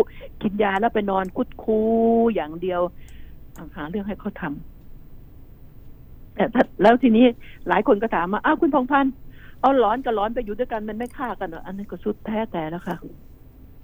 [0.42, 1.79] กินยาแล้วไปนอนคุดคู
[2.35, 2.81] อย่างเดียว
[3.77, 7.27] หาเรื่องให้เขาทำแต่ถ้าแล้วทีนี้
[7.68, 9.12] หลายคนก็ถามมาอ้าวคุณพงษ์พันธ์
[9.61, 12.96] เอาหลอนกับหลอนไปอยู่ด้วยกันมันไม่ฆ่ากันเหรออันนี้ก็สุดแท้แต่แล้วค่ะ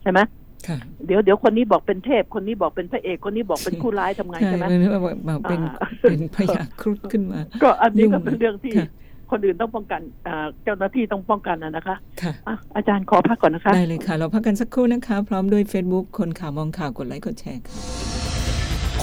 [0.02, 0.20] ใช่ไหม
[0.66, 8.88] ค่ะเดี๋ยวเดี๋ยวคนนี้บอกเป็นเทพ คนนี้บอกเป็นพระเอกคนนี้บอกเป็นผู้ร้ายทำไงใช่ไหมมันแบบแบบเป็นอ่าเป็นพยาครุฑขึ้นมา ก็อันนี้ก็ยุ่งเป็นเรื่องที่ค่ะ
[9.30, 17.76] คนอื่นต้องป้องกันอ่าเจ้าหน้าที่ต้องป้องกันนะนะคะค่ะอะอาจารย์ขอพักก่อนนะคะ ได้เลยค่ะ เราพักกันสักครู่นะคะ พร้อมด้วย Facebook คนข่าวมองข่าวกดไลค์กดแชร์ค่ะ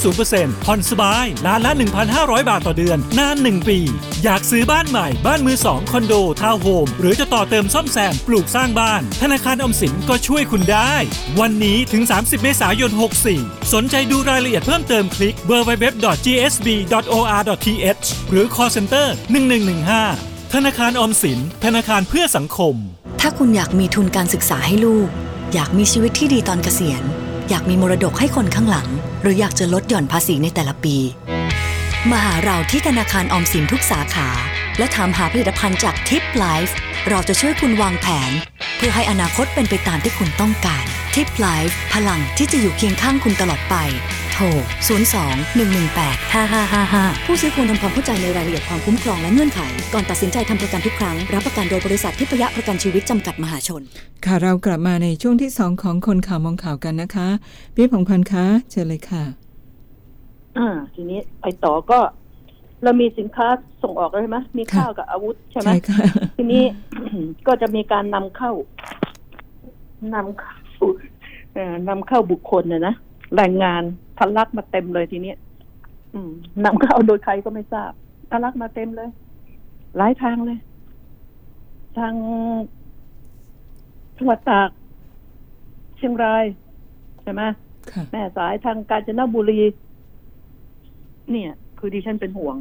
[0.00, 1.72] 0.50%ผ่อนสบายล้านละ
[2.10, 3.78] 1,500 บาทต่อเดือน นาน 1 ปี
[4.22, 10.92] อยากซื้อบ้านใหม่ บ้านมือ 2 คอนโด ทาวน์โฮม หรือจะต่อเติมซ่อมแซม ปลูกสร้างบ้าน ธนาคารอมสินก็ช่วยคุณได้
[11.40, 12.90] วันนี้ถึง 30 เมษายน
[13.32, 16.12] 64 สนใจดูรายละเอียดเพิ่มเติมคลิก www.gsb.or.th
[18.30, 19.06] หรือ call center
[19.80, 22.74] 1115 ธนาคารอมสิน ธนาคารเพื่อสังคม
[23.20, 25.08] ถ้าคุณอยากมีทุนการศึกษาให้ลูก
[25.54, 27.04] อยากมีชีวิตที่ดีตอนเกษียณ
[27.54, 28.88] อยากมีมรดกให้คนข้างหลัง
[29.22, 30.96] หรืออยากจะลดหย่อนภาษีในแต่ละปี
[32.10, 34.28] มาหาเราที่ธนาคารออมสินทุกสาขา
[34.78, 36.76] และถามหาผลิตภัณฑ์จากทิปไลฟ์
[37.08, 38.32] เราจะช่วยคุณวางแผน
[38.76, 40.84] เพื่อให้อนาคตเป็นไปตามที่คุณต้องการ
[41.14, 43.74] ทิปไลฟ์พลังที่จะอยู่เคียงข้างคุณตลอดไป
[44.32, 44.44] โทร
[44.88, 49.60] 02-118-5555 ผู้ซื้อควรทำความเข้าใจในรายละเอียดความคุ้มครองและเงื่อนไข
[49.94, 53.82] ก่อนตัดสินใจทำประกันทุกครั้ง รับประกันโดยบริษัททิพยประกันชีวิตจำกัดมหาชน
[54.24, 57.28] ค่ะเรากลับมาในช่วงที่สองของคนข่าวมองข่าวกันนะคะ
[57.74, 59.24] พี่ผงพันธ์คะเชิญเลยค่ะ
[60.58, 61.98] อ่าทีนี้ไปต่อก็
[62.82, 63.46] เรามีสินค้า
[63.82, 65.98] ส่งออกแล้วใช่ไหมมีข้าวกับอาวุธใช่ไหมใช่ค่ะ
[66.38, 66.64] ทีนี้
[67.46, 68.52] ก็จะมีการนำเข้า
[70.14, 70.54] นำเข้า
[71.52, 72.94] เอ่อนำเข้าบุคคลเนี่ยนะ
[73.36, 73.82] แรงงาน
[74.18, 75.38] ทะลักมาเต็มเลยทีเนี้ย
[76.14, 76.30] อืม
[76.64, 77.92] นำเข้าโดยใครก็ไม่ทราบ
[78.30, 79.10] ทะลักมาเต็มเลย
[79.96, 80.58] หลายทางเลย
[81.98, 82.14] ทาง
[84.16, 84.70] จังหวัดตาก
[85.96, 86.44] เชียงราย
[87.22, 87.42] ใช่ไหม
[87.92, 89.60] ค่ะแม่สายทางกาญจนบุรี
[91.30, 92.56] เนี่ย คือดิฉันเป็นห่วง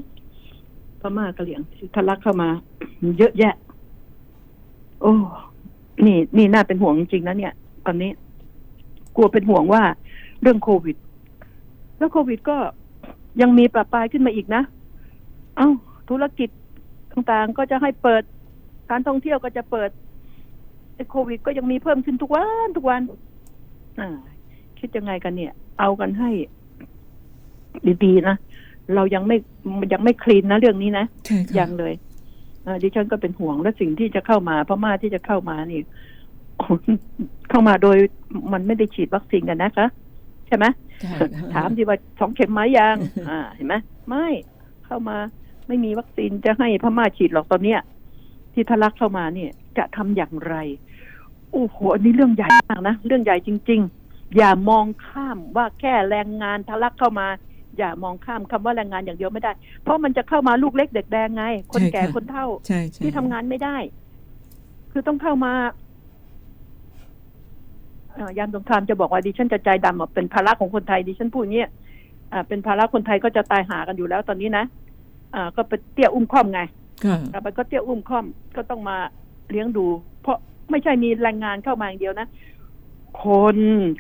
[1.02, 2.50] พม่ากะเหลี่ยงที่ทะลักเข้ามา
[3.18, 3.56] เยอะแยะ
[5.02, 5.14] โอ้
[6.06, 7.54] นี่ นี่น่าเป็นห่วงจริงๆนะเนี่ย
[7.86, 8.12] ตอนนี้
[9.16, 9.82] กลัวเป็นห่วงว่า
[10.42, 10.96] เรื่องโควิด
[12.02, 12.58] แล้วโควิดก็
[13.42, 14.64] ยังมีปรับปลายขึ้นมาอีกนะ
[15.58, 15.70] เอ้า
[16.10, 16.50] ธุรกิจ
[17.12, 18.24] ต่างๆก็จะให้เปิด
[18.90, 19.90] การท่องเที่ยวก็จะเปิด
[20.96, 23.02] ไอ้โควิดก็ยังมีเพิ่มขึ้นทุกวันทุกวัน
[24.00, 24.10] อ่า
[24.80, 26.30] คิดยังไงกันเนี่ย เอากันให้
[28.04, 28.36] ดีๆนะ
[28.96, 29.38] เรายังไม่
[29.94, 31.94] ยังไม่คลีนนะเรื่องนี้นะใช่ค่ะยังเลย
[32.66, 35.82] อ่าดิฉันก็เป็นห่วงและสิ่งที่จะเข้ามาพม่าที่จะเข้ามานี่
[37.50, 37.98] เข้ามาโดย
[38.54, 40.66] มันไม่ได้ฉีดวัคซีนกันนะคะใช่ไหม
[41.02, 41.16] ใช่
[41.54, 42.96] ถามดีว่าสองเข็มไหมยัง
[43.30, 43.76] อ่าเห็นไหม
[44.10, 44.28] ไม่
[44.86, 45.18] เข้ามา
[45.68, 47.80] ไม่มีวัคซีนจะให้พม่าฉีดหรอกตอนเนี้ย
[48.54, 50.56] ที่ทะลักเข้ามาเนี่ย จะทำอย่างไร
[51.52, 57.28] โอ้โหอันนี้เรื่องใหญ่มากนะเรื่องใหญ่จริง ๆ อย่ามองข้ามว่าแค่แรงงานทะลักเข้ามา
[57.78, 59.52] อย่ามองข้ามคำว่าแรงงานอย่างเดียวไม่ได้
[59.84, 63.78] เพราะมันจะเข้ามาลูกเล็กเด็กแดงไง คนแก่คนเฒ่าใช่ใช่ที่ทำงานไม่ได้
[64.92, 65.81] คือต้องเข้ามาเอ่อ
[68.38, 71.70] ยามสงครามจะบอกว่าดิฉันจะใจดำอะเป็นภาระของคนไทยดิฉันพูดอย่างเงี้ย
[72.32, 74.66] อ่าเป็นภาระคนไทยก็จะตายหากันอยู่แล้วตอนนี้นะ
[75.36, 76.62] อ่าก็ไปเตี้ยอุ้มค่อมไง
[77.06, 78.98] ค่ะกลับไปก็เตี้ยอุ้มค่อมก็ต้องมา
[79.50, 79.86] เลี้ยงดู
[80.22, 80.38] เพราะ
[80.72, 82.28] ไม่ใช่มีแรงงานเข้ามาอย่างเดียวนะ
[83.24, 83.58] คน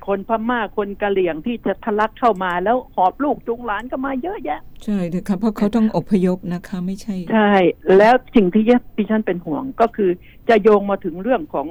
[0.07, 7.53] คนพม่าคนกะเหรี่ยงที่จะทะลักเข้ามาแล้วหอบลูกจุงหลานก็มาเยอะแยะ ใช่เลยค่ะเพราะเขาต้องอพยพนะคะ ไม่ใช่ ใช่
[7.97, 8.63] แล้วสิ่งที่
[8.97, 10.09] ดิฉันเป็นห่วงก็คือ
[10.49, 11.67] จะโยงมาถึงเรื่องของ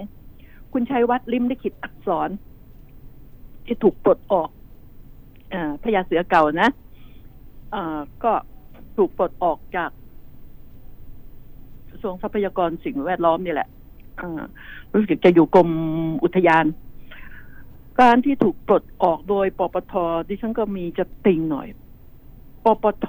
[0.72, 2.28] คุณชัยวัฒน์ลิมลิขิตอักษร
[3.66, 4.48] ที่ถูกปลดออก
[5.52, 6.68] อพญาเสือเก่านะ
[8.24, 8.32] ก็
[8.96, 9.90] ถูกปลดออกจาก
[11.90, 13.68] กระทรวงทรัพยากรสิ่งแวดล้อมนี่แหละ
[14.94, 15.68] รู้สึกจะอยู่กรม
[16.22, 16.64] อุทยาน
[18.00, 19.94] การที่ถูกปลดออกโดยปปท
[20.28, 21.68] ดิฉันก็มีจะติงหน่อย
[22.64, 23.08] ปปท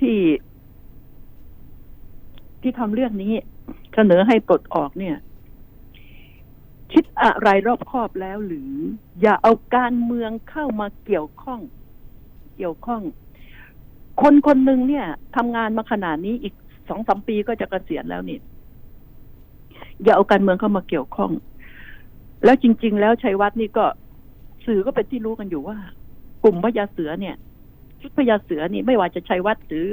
[0.00, 0.18] ที่
[2.62, 3.32] ที่ทำเรื่องนี้
[3.94, 5.16] เสนอให้ปลดออกเนี่ย
[6.92, 8.72] คิดอะไรรอบคอบแล้วหรือ
[9.22, 11.60] อย่าเอาการเมืองเข้ามาเกี่ยวข้อง
[12.56, 13.02] เกี่ยวข้อง
[14.22, 16.54] คนคนหนึ่งเนี่ยทำงานมาขนาดนี้อีก
[16.88, 18.38] สองสามปีก็จะเกษียณแล้วนี่
[20.02, 21.30] อย่าเอาการเมืองเข้ามาเกี่ยวข้อง
[22.44, 23.84] แล้วจริง ๆ แล้วชัยวัฒน์นี่ก็
[24.66, 25.78] สื่อก็เป็นที่รู้กันอยู่ว่า
[26.44, 27.36] กลุ่มพญาเสือเนี่ย
[28.00, 29.86] ชุดพญาเสือนี่ไม่ว่าจะชัยวัฒน์หรือ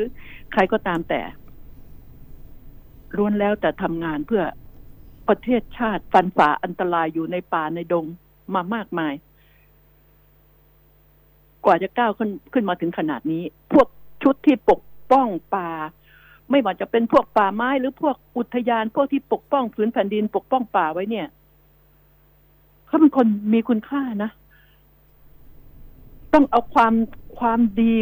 [0.52, 1.22] ใครก็ตามแต่
[3.18, 4.44] ล้วนแล้วแต่ทำงานเพื่อ
[5.28, 8.06] ประเทศชาติฟันฝ่าอันตรายอยู่ในป่าในดง
[8.54, 9.14] มามากมาย
[11.66, 13.88] กว่าจะก้าวขึ้นขึ้นมาถึงขนาดนี้ พวก
[14.24, 14.82] ชุดที่ปก
[15.12, 15.70] ป้องป่า
[16.50, 21.28] ไม่ว่าจะเป็นพวกป่าไม้หรือพวกอุทยานพวกที่ปกป้องพื้นแผ่นดินปกป้องป่าไว้เนี่ย
[22.88, 24.32] เขาเป็นคนมีคุณค่านะ
[26.34, 26.94] ต้องเอาความ
[27.40, 27.94] ความดี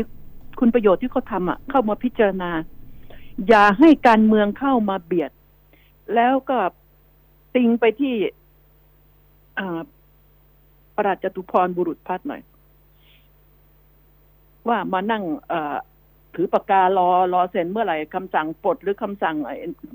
[0.59, 2.51] คุณประโยชน์ที่เขาทำอะ เข้ามาพิจารณา
[3.47, 5.31] อย่าให้การเมืองเข้ามาเบียด
[6.15, 6.57] แล้วก็
[7.55, 8.13] ติงไปที่
[10.95, 12.41] ประหลัดจตุพรบุรุษพัฒน์หน่อย
[14.67, 15.23] ว่ามานั่ง
[16.35, 19.35] ถือปากการอรอเซ็นเมื่อไหร่คำสั่งปลดหรือคำสั่ง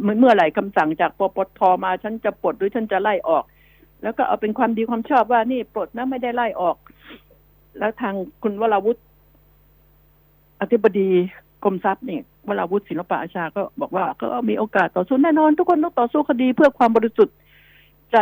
[0.02, 3.44] เมื่อเมื่อไหร่คำสั่งจากปปทมาฉันจะปลดหรือฉันจะไล่ออก
[4.02, 6.76] แล้วก็เอาเป็นความดีความชอบว่านี่ปลดนะไม่ได้ไล่ออก
[7.78, 9.02] แล้วทางคุณวราวุฒิ
[10.60, 11.08] อธิบดี
[11.64, 17.34] กรมทรัพย์นี่วราวุฒิศิลปะอาชาก็บอกว่า ก็มีโอกาสต่อสู้แน่นอน ทุกคนต้องต่อสู้คดีเพื่อความบริสุทธิ์
[18.12, 18.16] ใจ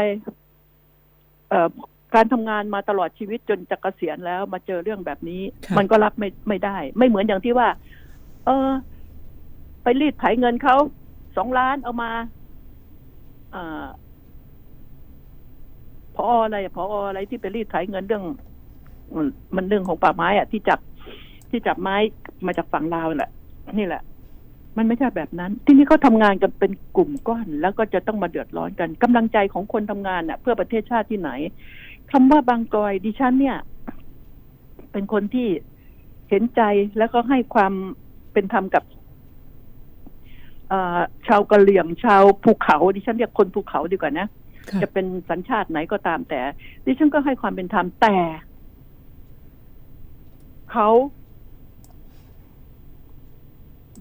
[1.51, 1.69] เอ่อ
[2.15, 7.69] การทำงานมาตลอดชีวิตจนจะเกษียณแล้วมาเจอเรื่องแบบนี้ค่ะมันก็รับไม่ไม่ได้ ไม่เหมือนอย่างที่ว่า
[8.47, 8.69] เออ
[9.83, 10.77] ไปรีดไถเงินเขา
[11.37, 12.11] สองล้านเอามา
[13.55, 13.87] อ่า
[16.17, 18.25] พออะไรพออะไรที่ไปรีดไถเงินเรื่อง
[19.17, 20.81] มันมันเรื่องของป่าไม้อะที่จับ
[21.51, 21.97] ที่จับไม้
[22.47, 23.31] มาจากฝั่งลาวแหละ
[23.79, 24.03] นี่แหละ
[24.77, 31.31] มันไม่ใช่แบบนั้น ที่นี่เขาทำงานกันเป็นกลุ่มก้อน แล้วก็จะต้องมาเดือดร้อนกันกำลังใจของคนทำงานน่ะ เพื่อประเทศชาติที่ไหน
[32.13, 33.59] คำว่าบางกอยดิฉันเนี่ย
[34.93, 35.49] เป็นคนที่
[36.31, 36.63] เห็นใจ
[36.99, 37.73] แล้วก็ให้ความ
[38.33, 38.85] เป็นธรรมกับ
[40.69, 44.27] เอ่อชาวกะเหรี่ยงชาวภูเขาดิฉันเรียกคนภูเขาดีกว่านะ
[44.71, 46.41] ค่ะจะเป็นสัญชาติไหนก็ตามแต่
[46.85, 48.17] ดิฉันก็ให้ความเป็นธรรมแต่
[50.73, 50.89] เขา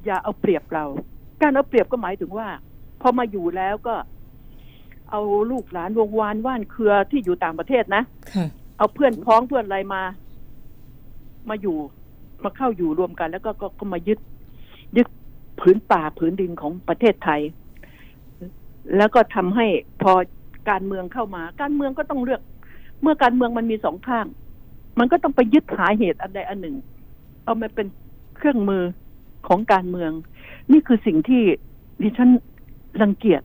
[0.05, 0.85] อย่าเอาเปรียบเรา
[1.41, 2.47] การเอาเปรียบก็หมายถึงว่า
[3.01, 3.95] พอมาอยู่แล้วก็
[5.11, 8.45] เอาลูกหลานวงวานว่านเครือที่อยู่ต่างประเทศนะค่ะ
[8.77, 10.01] เอาเพื่อนพ้องเพื่อนอะไรมา
[11.49, 11.77] มาอยู่
[12.43, 14.19] มาเข้าอยู่รวมกัน แล้วก็ก็ก็มายึด
[14.97, 15.07] ยึด
[15.59, 17.41] ผืนป่าผืนดินของประเทศไทย
[18.97, 19.65] แล้วก็ทำให้
[20.01, 20.11] พอ
[20.69, 22.41] การเมืองเข้ามา การเมืองก็ต้องเลือก
[23.01, 24.25] เมื่อการเมืองมันมีสองข้าง
[24.99, 26.75] มันก็ต้องไปยึดหาเหตุอันใดอันหนึ่ง
[27.43, 27.87] เอามาเป็น
[28.37, 28.83] เครื่องมือ
[29.47, 30.11] ของการเมือง
[30.71, 31.41] นี่คือสิ่งที่
[32.01, 32.29] ดิฉัน
[33.01, 33.41] รังเกียจ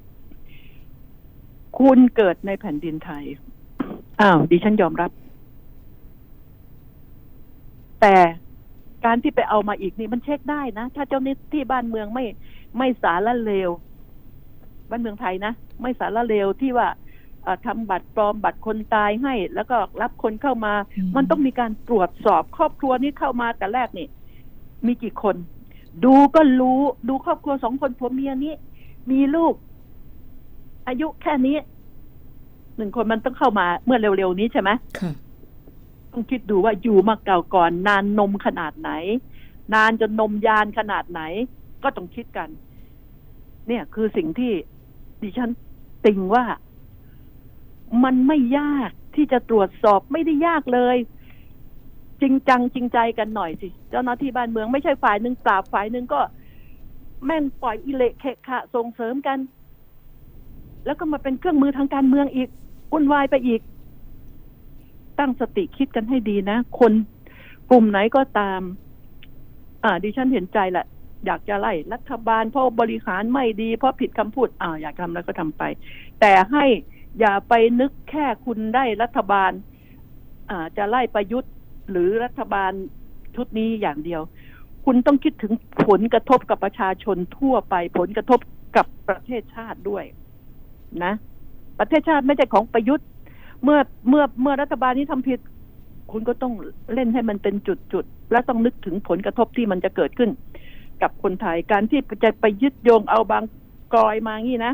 [1.78, 3.24] คุณเกิดในแผ่นดินไทย
[4.20, 5.10] อ้าว ดิฉันยอมรับ
[8.00, 8.16] แต่
[9.04, 12.24] การที่ไปเอามาอีกนี่มันเช็คได้นะ ถ้าเจ้าหน้าที่บ้านเมืองไม่
[12.78, 13.70] ไม่สารละเลว
[14.90, 16.88] บ้านเมืองไทยนะ ไม่สารละเลวที่ว่า
[17.42, 24.08] เอ่อทำบัตรปลอมบัตรคนตายให้ แล้วก็รับคนเข้ามาอืมมันต้องมีการตรวจสอบครอบครัวนี้เข้ามาแต่แรกนี่
[24.86, 25.36] มีกี่คน
[26.04, 28.54] ดูก็รู้ดูครอบครัวสองคนผัวเมียนี้
[29.10, 29.54] มีลูก
[30.86, 31.56] อายุแค่นี้
[32.76, 35.12] หนึ่งคนมันต้องเข้ามาเมื่อเร็วๆนี้ใช่ไหมค่ะ
[36.12, 38.90] ต้องคิดดูว่าอยู่มาเก่าก่อน นานนมขนาดไหน
[39.74, 41.20] นานจนนมยานขนาดไหน
[41.82, 42.48] ก็ต้องคิดกัน
[43.66, 44.52] เนี่ยคือสิ่งที่
[45.22, 45.50] ดิฉัน
[46.04, 46.44] ติงว่า
[48.04, 50.96] มันไม่ยากที่จะตรวจสอบไม่ได้ยากเลย
[52.22, 56.20] จริงจังจริงใจกันหน่อยสิ เจ้าหน้าที่บ้านเมืองไม่ใช่ฝ่ายหนึ่งปราบฝ่ายหนึ่งก็
[57.24, 59.38] แม่งปล่อยอิเละเขะขะส่งเสริมกัน
[60.86, 62.48] แล้วก็มาเป็นเครื่องมือทางการเมืองอีก
[62.92, 63.62] วุ่นวายไปอีก
[65.18, 66.92] ตั้งสติคิดกันให้ดีนะ คน
[67.70, 68.62] กลุ่มไหนก็ตาม
[69.84, 70.86] อ่า ดิฉันเห็นใจแหละ
[71.26, 75.62] อยากจะไล่รัฐบาลเพราะบริหารไม่ดี เพราะผิดคำพูดอ่าอยากทำแล้วก็ทำไป
[76.20, 76.64] แต่ให้
[77.20, 79.52] อย่าไปนึกแค่คุณได้รัฐบาล
[80.50, 81.52] อ่าจะไล่ประยุทธ์
[81.90, 82.72] หรือรัฐบาล
[83.36, 84.22] ชุดนี้อย่างเดียว
[84.84, 85.52] คุณต้องคิดถึง
[85.86, 88.38] ผลกระทบกับประชาชนทั่วไป ผลกระทบ
[88.76, 90.04] กับประเทศชาติด้วย
[91.04, 91.12] นะ
[91.78, 93.06] ประเทศชาติไม่ใช่ของประยุทธ์
[93.64, 95.40] เมื่อเมื่อเมื่อรัฐบาลนี้ทำผิด
[96.12, 96.52] คุณก็ต้อง
[96.94, 100.30] เล่นให้มันเป็นจุดๆและต้องนึกถึงผลกระทบที่มันจะเกิดขึ้น
[101.02, 103.42] กับคนไทยการที่จะไปยึดโยงเอาบาง
[103.94, 104.72] กรอยมางี้นะ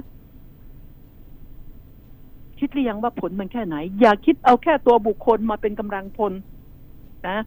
[2.59, 6.33] คิดหรือยังว่าผลมันแค่ไหน อย่าคิดเอาแค่ตัวบุคคลมาเป็นกำลังพล
[7.29, 7.39] นะ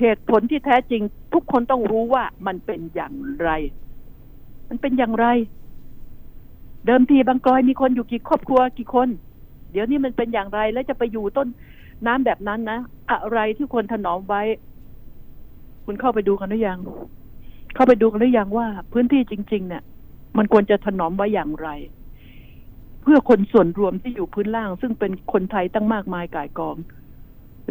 [0.00, 1.02] เหตุผลที่แท้จริง
[1.34, 3.50] ทุกคนต้องรู้ว่ามันเป็นอย่างไร
[4.68, 5.26] มันเป็นอย่างไร
[6.86, 9.08] เดิมทีบางกรอยมีคนอยู่กี่ครอบครัวกี่คน
[9.72, 11.48] เดี๋ยวนี้มันเป็นอย่างไร แล้วจะไปอยู่ต้น
[12.06, 12.78] น้ำแบบนั้นนะ
[13.10, 14.42] อะไรที่ควรถนอมไว้
[15.84, 16.78] คุณเข้าไปดูกันหรือยัง
[17.74, 19.82] เข้าไปดูกันหรือยังว่า พื้นที่จริง ๆ เนี่ย
[20.36, 21.68] มันควรจะถนอมไว้อย่างไร
[23.02, 26.76] เพื่อคนส่วนรวมที่อยู่พื้นล่าง ซึ่งเป็นคนไทยตั้งมากมายกายกอง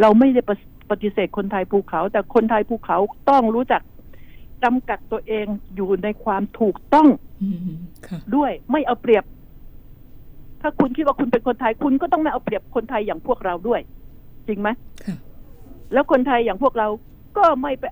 [0.01, 0.41] เราไม่ได้
[0.89, 2.97] ปฏิเสธคนไทยภูเขา แต่คนไทยภูเขา
[3.29, 3.81] ต้องรู้จัก
[4.63, 5.45] จำกัดตัวเอง
[5.75, 7.07] อยู่ในความถูกต้อง
[7.41, 9.23] อืมค่ะด้วยไม่เอาเปรียบ
[10.61, 13.81] ถ้าคุณคิดว่าคุณเป็นคนไทยคุณก็ต้องไม่เอาเปรียบคนไทยอย่างพวกเราด้วย
[14.47, 14.69] จริงไหม
[15.05, 15.15] ค่ะ
[15.93, 16.87] แล้วคนไทยอย่างพวกเรา
[17.37, 17.83] ก็ไม่ไป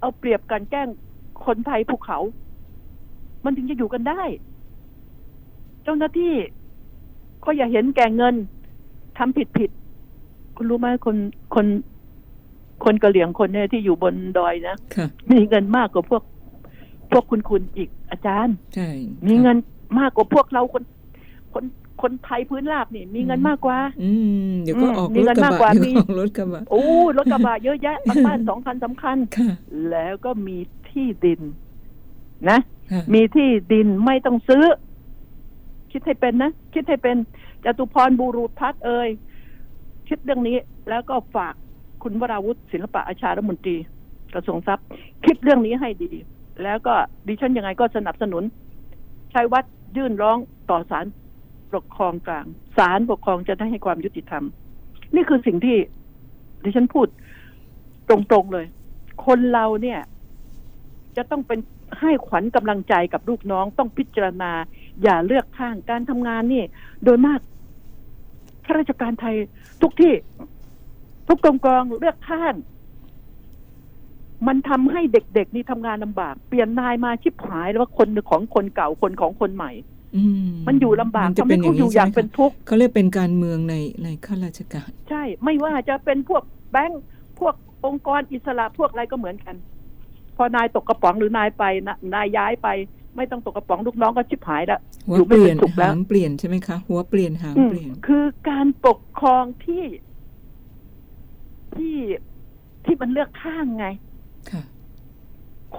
[0.00, 0.88] เอาเปรียบกันแกล้ง
[1.46, 2.18] คนไทยภูเขา
[3.44, 4.22] มันถึงจะอยู่กันได้
[5.82, 6.34] เจ้าหน้าที่
[7.44, 8.34] ก็อย่าเห็นแก่เงิน
[9.18, 9.70] ทำผิดผิด
[10.56, 11.16] คุณรู้ไหมคน
[11.54, 11.66] คน
[12.84, 16.22] คนกะเหลี่ยงคนเนี่ยที่อยู่บนดอยนะค่ะมีเงินมากกว่าพวก
[17.12, 18.88] พวกคุณคุณอีกอาจารย์ใช่
[19.26, 19.56] มีค่ะเงิน
[19.98, 20.82] มากกว่าพวกเราคน
[21.52, 21.64] คน
[22.02, 24.10] คนไทยพื้นราบนี่ มีเงินมากกว่า อื
[24.50, 26.84] มเดี๋ยวก็อืมออกมีรถเงินกระมากบะกว่าเดี๋ยวมีก็ออกรถกระบะโอ้
[27.16, 29.50] รถกระบะเยอะแยะบ้านบ้านสองคันสำคัญค่ะ
[29.90, 30.56] แล้วก็มี
[30.90, 31.40] ที่ดิน
[32.50, 32.58] นะ
[32.92, 34.64] ค่ะมีที่ดินไม่ต้องซื้อ
[35.92, 37.16] คิดให้เป็นนะคิดให้เป็น
[37.64, 39.08] จตุพรบูรุพัฒน์เอ่ย
[40.08, 40.56] คิดเรื่องนี้
[40.88, 41.54] แล้วก็ฝาก
[42.02, 43.76] คุณวราวุฒิศิลปะอาชารัฐมนตรี
[44.34, 44.86] กระทรวงทรัพย์
[45.24, 46.10] คิดเรื่องนี้ให้ดี
[46.62, 46.94] แล้วก็
[47.26, 48.42] ดิฉันยังไงก็สนับสนุน
[49.32, 50.38] ชัยวัฒน์ยื่นร้อง
[50.70, 51.04] ต่อศาล
[51.72, 54.44] ปกครองกลางศาลปกครองจะได้ให้ความยุติธรรม
[55.14, 55.76] นี่คือสิ่งที่
[56.64, 57.06] ดิฉันพูด
[58.08, 58.66] ตรงๆเลย
[59.26, 60.00] คนเราเนี่ย
[61.16, 61.58] จะต้องเป็น
[62.00, 64.52] ให้ขวัญกำลังใจกับลูกน้องต้องพิจารณา
[65.02, 66.64] อย่าเลือกข้างการทำงานนี่
[67.04, 67.40] โดยมาก
[68.66, 69.34] ข้าราชการไทย
[69.82, 70.12] ทุกที่
[71.28, 72.54] ทุกกองกองเลือกข้าง
[74.46, 79.72] มันทำให้เด็กๆนี่ทำงานลำบาก เปลี่ยนนายมาชิบหายแล้วว่าคนของคนเก่าคนของคนใหม่
[80.16, 80.22] อื
[80.68, 87.02] มันอยู่ลำบากมันจะทำเป็ให้นอเขาย่างอนี้ยู่อย่างใช่ไหมเป็นคะทุกข์เขาเรียกเป็นการเมืองในในข้าราชการ ใช่ ไม่ว่าจะเป็นพวกแบงค์
[87.38, 87.54] พวก
[87.86, 89.56] องค์กรอิสระพวกอะไรก็เหมือนกัน
[90.36, 92.68] พอนายตกกระป๋องหรือนายไปนะนายย้ายไป
[93.16, 99.82] ไม่ต้องตกกระป๋องลูกน้องก็ชิบหายละหัวอยู่เปไม่ลี่เป็ยนนสุขแล้วหางเปลี่ยนใช่ไหมคะหัวเปลี่ยนหางอืมเปลี่ยน คือการปกครองที่
[101.76, 101.96] ที่
[102.84, 103.86] ที่มันเลือกข้างไง
[104.50, 104.62] ค่ะ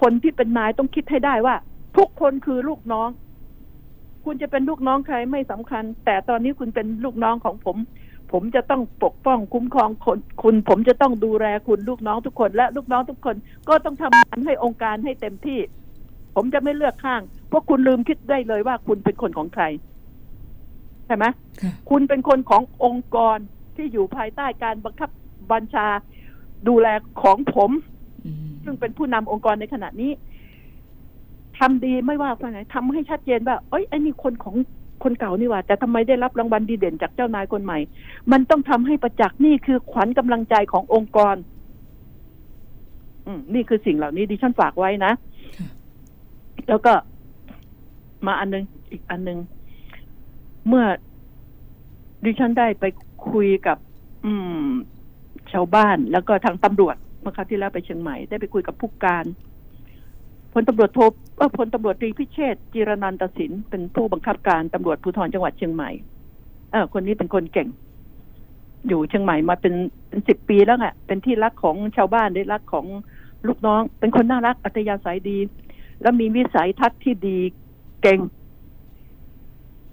[0.00, 1.56] คนที่เป็นนายต้องคิดให้ได้ว่า
[1.96, 3.08] ทุกคนคือลูกน้อง
[4.24, 7.76] คุณจะเป็นลูกน้องใครไม่สำคัญ แต่ตอนนี้คุณเป็นลูกน้องของผม
[8.32, 13.36] ผมจะต้องปกป้องคุ้มครองคนคุณ ผมจะต้องดูแลคุณลูกน้องทุกคน และลูกน้องทุกคน
[13.68, 15.60] ก็ต้องทำงานให้องค์การให้เต็มที่
[16.36, 19.64] ผมจะไม่เลือกข้างเพราะคุณลืมคิดได้เลยว่าคุณเป็นคนของใคร
[21.06, 21.24] ใช่ไหม
[21.62, 23.38] ค่ะคุณเป็นคนขององค์กร
[23.76, 25.10] ที่อยู่ภายใต้การบังคับ
[25.52, 25.86] บัญชา
[26.68, 26.88] ดูแล
[27.22, 27.70] ของผม
[28.26, 30.12] อืมซึ่งเป็นผู้นำองค์กรในขณะนี้
[31.58, 34.56] ทำดีไม่ว่าฝ่ายไหนทำให้ชัดเจนว่า เอ้ยไอ้นี่คนของ
[35.02, 37.78] คนเก่านี่หว่าแต่ทำไมได้รับรางวัลดีเด่นจากเจ้านายคนใหม่
[38.32, 41.36] มันต้องทำให้ประจักษ์นี่คือขวัญกำลังใจขององค์กร
[43.26, 45.12] อืมนี่คือสิ่งเหล่านี้ดิฉันฝากไว้นะ
[45.58, 45.68] ค่ะ
[46.68, 46.92] แล้วก็
[48.26, 49.38] มาอันนึง อีกอันนึง
[50.68, 50.84] เมื่อ
[52.24, 52.84] ดิฉันได้ไป
[53.30, 53.78] คุยกับ
[54.24, 54.32] อื
[54.66, 54.70] ม
[55.52, 59.24] ชาวบ้าน แล้วก็ทางตำรวจเมื่อคราวที่แล้วไปเชียงใหม่ได้ไปคุยกับผู้การ
[60.52, 61.00] พลตำรวจโท
[61.56, 65.90] พลตำรวจตรีพิเชษจิรนันตสินเป็นผู้บังคับการตำรวจภูธรจังหวัดเชียงใหม่
[66.70, 67.68] เออคนนี้เป็นคนเก่ง
[68.88, 69.74] อยู่เชียงใหม่มาเป็น
[70.08, 72.86] เป็นสิบปีแล้วอะเป็นที่รักของชาวบ้านได้รักของ
[73.46, 75.38] ลูกน้อง เป็นคนน่ารักอัธยาศัยดี
[76.02, 77.38] แล้วมีวิสัยทัศน์ที่ดี
[78.02, 78.18] เก่ง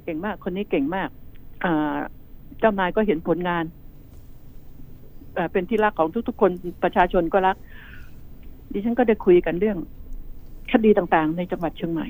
[0.04, 1.10] เก่งมาก คนนี้เก่งมาก
[1.64, 1.98] อ่า
[2.60, 3.64] เจ้านายก็เห็นผลงาน
[5.36, 6.52] เอ่อเป็นที่รักของทุก ๆ คน
[6.84, 7.56] ประชาชนก็รัก
[8.74, 9.78] ดิฉันก็ได้คุยกันเรื่อง
[10.72, 12.08] คดีต่างๆ ในจังหวัดเชียงใหม่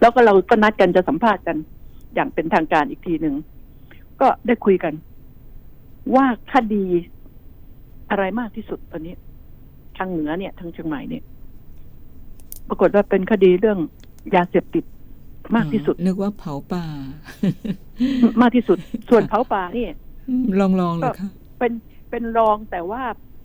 [0.00, 1.56] แล้วก็เราก็นัดกันจะสัมภาษณ์กัน
[2.14, 3.34] อย่างเป็นทางการอีกทีหนึ่ง
[4.20, 4.94] ก็ได้คุยกัน
[6.14, 6.84] ว่าคดี
[8.10, 9.14] อะไรมากที่สุดตอนนี้
[9.96, 11.22] ทางเหนือเนี่ย ทางเชียงใหม่เนี่ย
[12.68, 13.78] ปรากฏว่าเป็นคดีเรื่อง
[14.34, 14.84] ยาเสพติด
[15.56, 16.84] มากที่สุด นึกว่าเผาป่า
[18.42, 18.78] มากที่สุด
[19.10, 19.86] ส่วนเผาป่านี่
[20.60, 21.72] ลองลองเลยค่ะเป็น
[22.10, 23.02] เป็นรองแต่ว่า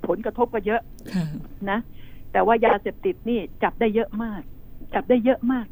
[0.07, 0.82] ผลกระทบก็เยอะ
[1.13, 1.26] ค่ะ
[1.70, 1.80] นะ
[2.32, 4.41] แต่ว่ายาเสพติดนี่จับได้เยอะมาก
[4.93, 5.68] จับได้เยอะมาก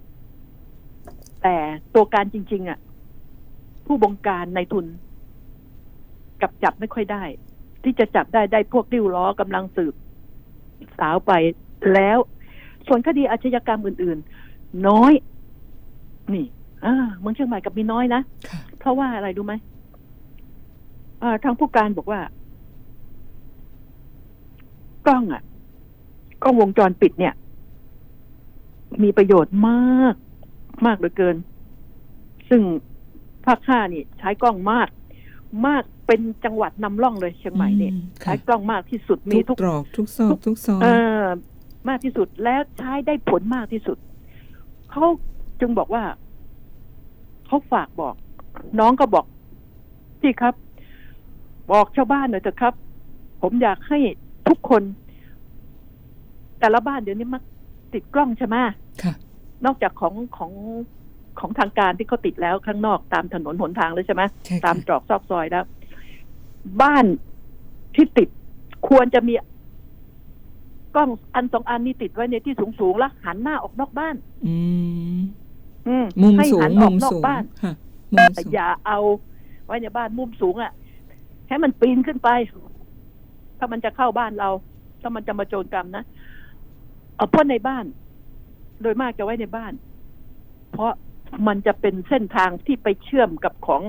[1.44, 1.56] แต่
[1.96, 2.80] ตัวการจริง ๆอะ
[3.86, 4.86] ผู้บงการในทุน
[6.41, 7.24] กับจับไม่ค่อยได้
[7.84, 9.94] ที่จะจับได้ได้พวกริ้วล้อกำลังสืบ
[11.00, 11.32] สาวไป
[11.94, 12.18] แล้ว
[12.88, 14.18] ส่วนคดีอาชญากรรมอื่น
[14.52, 15.14] ๆ น้อย
[16.34, 16.46] นี่
[16.86, 19.54] อ่าเมืองเชียงใหม่กับมีน้อยนะค่ะเพราะว่าอะไรรู้ไหม
[21.22, 22.20] อ่าทางผู้การบอกว่า
[25.08, 25.41] กล้องอะ
[26.43, 27.34] กล้องวงจรปิดเนี่ย
[29.04, 30.16] มีประโยชน์มาก
[30.86, 31.36] มากเหลือเกิน
[32.49, 32.62] ซึ่ง
[33.45, 34.88] ภาคห้านี่ ใช้กล้องมาก
[35.68, 40.88] มากเป็นจังหวัดนำร่องเลยเชียงใหม่เนี่ยอืมค่ะใช้กล้องมากที่สุดมีทุทุกกตรอกทุกซอกทุกซอยเอ
[41.22, 41.24] อ
[41.89, 43.97] มากที่สุดแล้วใช้ได้ผลมากที่สุด
[44.91, 45.04] เขา
[45.60, 46.04] จึงบอกว่า
[47.47, 48.16] เขาฝากบอก
[48.80, 49.26] น้องก็บอก
[50.22, 50.54] พี่ครับ
[51.72, 52.74] บอกชาวบ้านหน่อยเถอะครับ
[53.41, 53.99] ผมอยากให้
[54.50, 54.84] ทุกคน
[56.60, 57.44] แต่ละบ้านเดี๋ยวนี้มัก
[57.94, 58.56] ติดกล้องใช่ไหม
[59.04, 59.14] ค่ะ
[59.66, 60.52] นอกจากของของ
[61.39, 65.66] ของทางการที่เขาติดแล้วข้างนอกตามถนนหนทางเลยใช่ไหมใช่ค่ะตามตรอกซอกซอยแล้ว
[66.82, 67.06] บ้าน
[67.96, 68.30] ที่ติด
[68.89, 69.34] ควรจะมี
[70.96, 74.16] กล้องอันสองอันนี้ติดไว้ในที่สูงสูงๆแล้วหันหน้าออกนอกบ้าน
[74.46, 74.56] อื
[75.18, 75.20] ม
[75.88, 77.74] อืมมุมให้สูหังนอมุอกมนอกสูงบ้านค่ะ
[78.14, 79.00] มุมสูงอย่าเอา
[79.66, 80.72] ไว้ในบ้านมุมสูงอะ่ะ
[81.48, 82.30] ให้มันปีนขึ้นไป
[83.64, 84.49] ถ้ามันจะเข้าบ้านเรา
[85.01, 86.03] ถ้ามันจะมาโจรกรรมนะ
[87.16, 87.86] เอาเพราะในบ้าน
[88.82, 89.74] โดยมากจะไว้ในบ้าน
[90.72, 90.91] เพราะ
[91.47, 93.82] มันจะเป็นเส้นทางที่ไปเชื่อมกับของ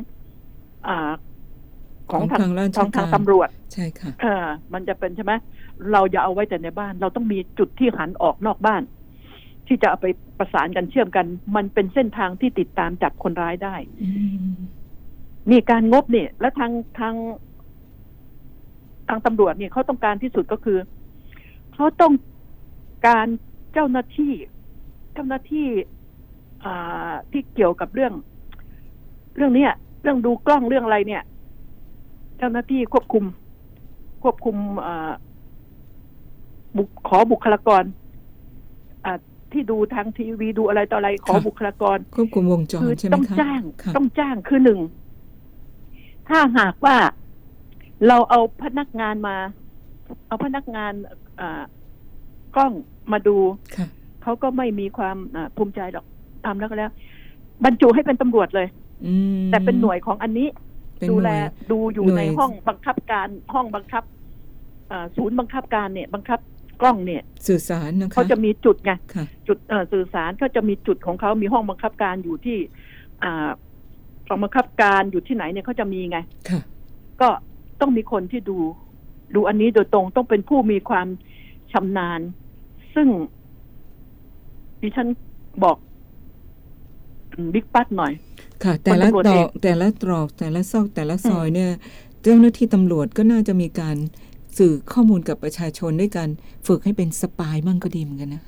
[0.87, 1.11] อ่า
[2.11, 5.33] ของของทางทางราชทางทางการตำรวจ ใช่ค่ะเออมันจะเป็นใช่ไหม
[5.93, 8.83] เราอย่าเอาไว้แต่ในบ้าน เราต้องมีจุดที่หันออกนอกบ้าน
[9.67, 10.07] ที่จะเอาไป
[10.39, 14.09] ประสานกันเชื่อมกัน มันเป็นเส้นทางที่ติดตามจับคนร้ายได้อื
[14.45, 14.55] ม
[15.51, 17.15] มีการงบเนี่ย และทางทาง
[19.09, 20.79] ทางตำรวจเนี่ยเขาต้องการที่สุดก็คือ
[21.75, 22.15] เขาต้อง
[23.07, 23.27] การ
[23.73, 24.33] เจ้าหน้าที่
[25.13, 25.69] เจ้าหน้าที่
[26.65, 28.13] อ่าที่เกี่ยวกับเรื่อง
[29.37, 31.23] เรื่องเนี้ย เรื่องดูกล้องเรื่องอะไรเนี่ย
[32.39, 33.25] เจ้าหน้าที่ควบคุม
[34.23, 35.13] ควบคุมอ่า
[36.77, 37.85] บุคขอบุคลากร
[39.05, 39.19] อ่า
[39.53, 44.81] ที่ดูทางทีวีดูอะไรต่ออะไรขอบุคลากร ควบคุมวงจรคือใช่ไหมต้องคะจ้างค่ะต้องจ้างคือหนึ่ง
[46.29, 46.97] ถ้าหากว่า
[48.09, 49.37] เราเอาพนักงานมา
[50.29, 50.93] เอาพนักงาน
[51.41, 51.63] อ่า
[52.57, 52.73] กล้อง
[53.13, 53.37] มาดู
[53.77, 53.87] ค่ะ
[54.23, 56.05] เขาก็ไม่มีความอ่าภูมิใจหรอก
[56.45, 56.91] ทำแล้วก็แล้ว
[57.65, 58.69] บรรจุให้เป็นตำรวจเลย
[59.07, 60.49] อืมแต่เป็นหน่วยของอันนี้
[61.01, 64.05] เป็นดูหแลน่วยดูอยู่หน่วยในห้องบังคับการห้องบังคับ
[64.91, 66.41] อ่าศูนย์บังคับการเนี่ย บังคับ
[66.81, 72.59] กล้องเนี่ย สื่อสารนะคะเขาจะมีจุดไงค่ะจุดเอ่อสื่อสารเขาจะมีจุดของเขามีห้องบังคับการอยู่ที่
[73.25, 73.49] อ่า
[74.29, 76.19] กองบังคับการอยู่ที่ไหนเนี่ยเขาจะมีไง
[76.49, 76.61] ค่ะ
[77.21, 77.29] ก็
[77.81, 78.59] ต้องมีคนที่ดู
[79.35, 81.07] ดูอันนี้โดยตรงต้องเป็นผู้มีความ
[81.73, 82.21] ชำนาญ
[82.95, 83.09] ซึ่ง
[84.83, 85.09] ดิฉัน
[85.65, 85.77] บอก
[87.33, 88.13] อืมบิ๊กปัดหน่อย
[88.65, 91.71] ค่ะ แต่ละพลตำรวจตรเออกกแต่ละตรอกแต่ละซอกแต่ละซอยเนี่ย
[92.23, 93.97] เจ้าหน้าที่ตำรวจก็น่าจะมีการ
[94.59, 96.29] สื่อข้อมูลกับประชาชนด้วยกัน
[96.67, 98.43] ฝึกให้เป็นสปายมั่งก็ดีเหมือนกันนะ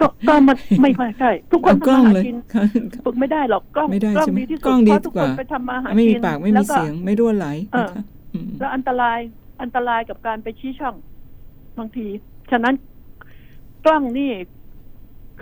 [0.00, 2.64] ก็ก็มันไม่ไม่ใช่ทุกคนเอากล้ทำองมาหาเลยกินค่ะ
[3.04, 8.17] ฝึกไม่ได้หรอกกล้องไม่ได้กล้องใช่ไหมดีที่สุดกล้องดีเพราะทุกกคว่านไปทำมาหากินไม่มีปากไม่แล้มีวก็เสียงไม่รั่วไหลเออนะคะม
[8.58, 9.18] แล้วอันตราย
[9.62, 10.94] อันตรายกับการไปชี้ช่อง
[11.78, 12.06] บางที
[12.50, 12.74] ฉะนั้น
[13.84, 14.30] กล้องนี่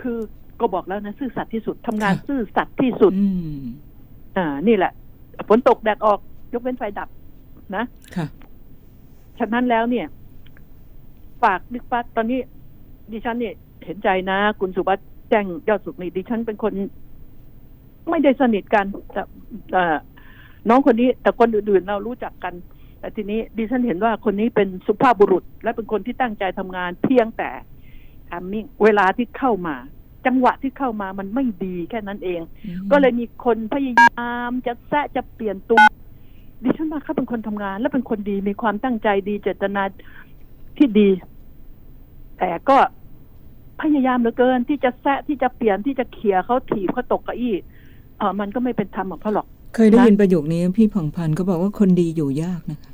[0.01, 0.17] คือ
[0.59, 3.27] ก็บอกแล้วนะซื่อสัตย์ที่สุดทำงานซื่อสัตย์ที่สุดอื
[3.57, 3.61] ม
[4.37, 4.91] อ่า นี่แหละ
[5.47, 6.19] ฝนตกแดดออก
[6.53, 7.09] ยกเว้นไฟดับ
[7.75, 7.83] นะ
[8.15, 8.27] ค่ะ
[9.39, 10.07] ฉะนั้นแล้วเนี่ย
[11.43, 12.39] ฝากนึกปัดตอนนี้
[13.11, 13.53] ดิฉันเนี่ย
[13.85, 16.73] เห็นใจนะ คุณสุวัสด์แจ้งยอดสุขนี่ดิฉันเป็นคน
[18.09, 19.21] ไม่ได้สนิทกันแต่
[19.71, 19.83] แต่
[20.69, 22.76] น้องคนนี้ แต่คนอื่นๆเรารู้จักกันแต่
[23.15, 27.49] ทีนี้ดิฉันเห็นว่าคนนี้เป็นสุภาพบุรุษ และเป็นคนที่ตั้งใจทำงานเพียงแต่
[28.29, 29.75] ทามมิ่งเวลาที่เข้ามา
[30.25, 35.81] จังหวะที่เข้ามามันไม่ดีแค่นั้นเองอืมก็เลยมีคนพยายามจะแซะจะเปลี่ยนตัว
[36.63, 39.83] ดิฉันว่าเขาเป็นคนทำงาน และเป็นคนดีมีความตั้งใจดีเจตนา
[40.77, 41.09] ที่ดี
[42.39, 42.77] แต่ก็
[43.81, 47.55] พยายามเหลือเกิน ที่จะแซะที่จะเปลี่ยนที่จะเขี่ยเขาถีบเขาตกเก้าอี้
[48.17, 52.91] เออมันก็ไม่เป็นธรรมของเขาหรอก เคยได้นะยินประโยคนี้พี่ผ่องพันธ์ก็บอกว่าคนดีอยู่ยากนะคะ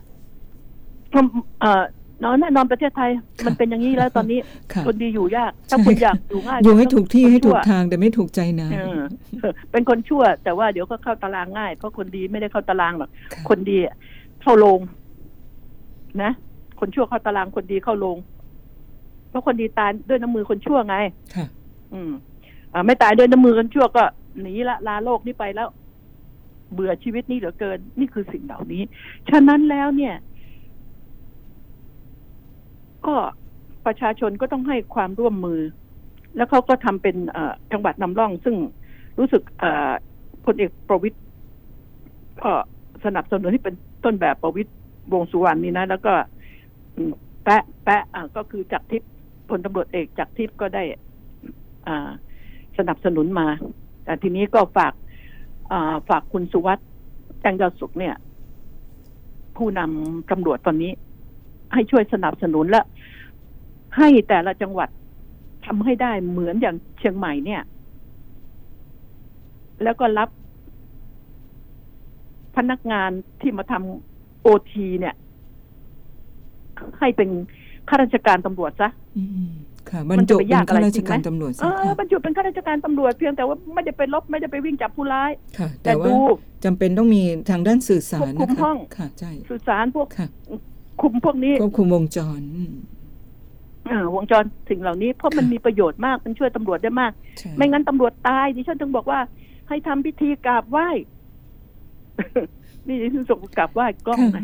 [1.13, 1.25] เพราะ
[1.61, 1.83] เอ่อ
[2.23, 3.11] นอนแน่นอนประเทศไทย
[3.45, 4.39] มันเป็นอย่างนี้แล้วตอนนี้
[4.73, 8.99] ค่ะคนดีอยู่ยาก ถ้าใช่คุณอยากอยู่ง่ายอยู่ให้ถูกที่คุณให้ถูกชั่วทางแต่ไม่ถูกใจนะเออ
[9.71, 13.95] เป็นคนชั่ว แต่ว่าเดี๋ยวก็เข้าตารางง่ายเพราะคนดีไม่ได้เข้าตารางหรอกค่ะคนดีอะ
[14.41, 14.79] เข้าโรง
[16.21, 16.31] นะ
[16.79, 18.17] คนชั่วเข้าตารางคนดีเข้าโรง
[19.29, 20.95] เพราะคนดีตายด้วยน้ำมือคนชั่วไง
[21.35, 21.45] ค่ะ
[21.93, 22.11] อืม
[22.73, 24.03] อ่าไม่ตายด้วยน้ำมือคนชั่วก็
[24.41, 25.67] หนีละลาโลกนี้ไปแล้ว
[26.73, 28.81] เบื่อชีวิตนี้เหลือเกิน นี่คือสิ่งเหล่านี้
[29.29, 30.15] ฉะนั้นแล้วเนี่ย
[33.07, 33.15] ก็
[33.85, 35.59] ประชาชนก็ต้องให้ความร่วมมือ
[36.35, 38.55] แล้วเขาก็ทำเป็นเอ่อจังหวัดนำร่อง ซึ่ง
[39.19, 39.91] รู้สึกเอ่อ
[40.45, 41.17] พลเอกประวิตย
[42.41, 42.51] ก็
[43.05, 43.75] สนับสนุนที่เป็น
[44.05, 44.71] ต้นแบบประวิตย
[45.13, 46.13] วงสุวรรณนี่นะ แล้วก็
[47.43, 49.09] แปะแปะอะก็คือจากทิพย์
[49.49, 50.83] พลตำรวจเอกจากทิพย์ก็ได้
[51.87, 52.09] อ่า
[52.77, 53.47] สนับสนุนมา
[54.05, 54.93] แต่ทีนี้ก็ฝาก
[55.71, 56.87] อ่าฝากคุณสุวัสด์
[57.41, 58.15] แจงยอดสุขเนี่ย
[59.57, 60.91] ผู้นำตำรวจตอนนี้
[61.73, 62.81] ให้ช่วยสนับสนุนและ
[63.97, 64.89] ให้แต่ละจังหวัด
[65.65, 67.61] ทำให้ได้เหมือนอย่างเชียงใหม่เนี่ย
[69.83, 70.29] แล้วก็รับ
[72.55, 73.09] พนักงาน
[73.41, 75.15] ที่มาทำโอทีเนี่ย
[76.99, 77.29] ให้เป็น
[77.89, 79.51] ข้าราชการตำรวจซะอืม
[79.89, 86.15] ค่ะบรมัรนจะจุไปเป็ยานกอะไรข้าราชจริงไหมการตำรวจเอสิอค่ะบรรจุเป็นข้าราชการตำรวจเพียงแต่ว่าไม่ได้ไปลบไม่ได้ไปวิ่งจับผู้ร้าย ค่ะ แต่แต่ว่าดู
[86.65, 90.07] จำเป็นต้องมีทางด้านสื่อสารควบคุนะมคะห้องค่ะใช่สื่อสารพวก
[90.93, 92.73] ค่ะคุมพวกนี้ควบคุมวงจรอืม
[93.85, 99.19] เอ่อวงจรสิ่งเหล่านี้เพราะมันมีประโยชน์มากมันช่วยตำรวจได้มากใช่ไม่งั้นตำรวจตายดิฉันถึงบอกว่า
[99.69, 100.89] ให้ทำพิธีกราบไหว้
[102.87, 104.37] นี่ดิฉันส่งกราบไหว้กล้องไง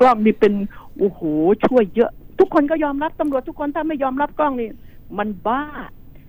[0.00, 0.52] กล้องนี่เป็น
[0.98, 1.20] โอ้โห
[1.66, 4.70] ช่วยเยอะ ทุกคนก็ยอมรับตำรวจทุกคนถ้าไม่ยอมรับกล้องนี่
[5.18, 5.62] มันบ้า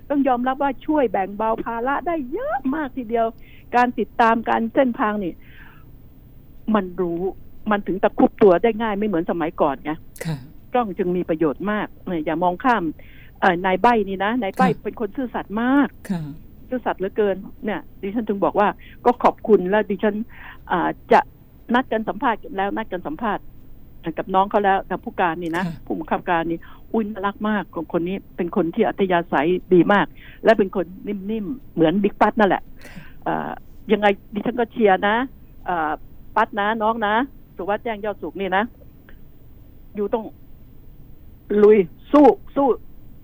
[0.10, 3.26] ต้องยอมรับว่าช่วยแบ่งเบาภาระได้เยอะมากทีเดียว
[3.76, 5.34] การติดตามการเส้นทางนี่
[6.76, 7.22] มันรู้
[7.72, 9.92] มันถึงตะครุบตัวได้ง่ายไม่เหมือนสมัยก่อนไง
[10.26, 10.38] ค่ะ
[10.74, 12.84] กล้องจึงมีประโยชน์มากเนี่ยอย่ามองข้าม
[13.42, 16.22] เอ่อนายใบนี่นะนายใบค่ะเป็นคนซื่อสัตย์มากค่ะ
[16.70, 18.68] ซื่อสัตย์เหลือเกินเนี่ยดิฉันถึงบอกว่า
[19.06, 20.16] ก็ขอบคุณแล้วดิฉัน
[20.72, 21.20] อ่าจะ
[21.74, 23.44] นัดกันสัมภาษณ์กันแล้วนัดกันสัมภาษณ์
[24.18, 26.60] กับน้องเขาแล้วกับผู้การนี่นะค่ะผู้บังคับการนี่
[26.94, 30.06] อุ้ยน่ารักมากคนคนนี้เป็นคนที่อัธยาศัยดีมาก
[30.44, 32.64] และเป็นคนนิ่มๆเหมือนบิ๊กปัตนั่นแหละ
[33.28, 33.50] อ่า
[33.92, 35.16] ยังไงดิฉันก็เชียร์นะ
[35.70, 35.92] อ่า
[36.36, 37.16] ปัตนะน้องนะ
[37.60, 38.64] สุวัสด์แจ้งยอดสุขนี่นะ
[39.96, 40.24] อยู่ต้อง
[41.64, 41.78] ลุย
[42.12, 42.68] สู้สู้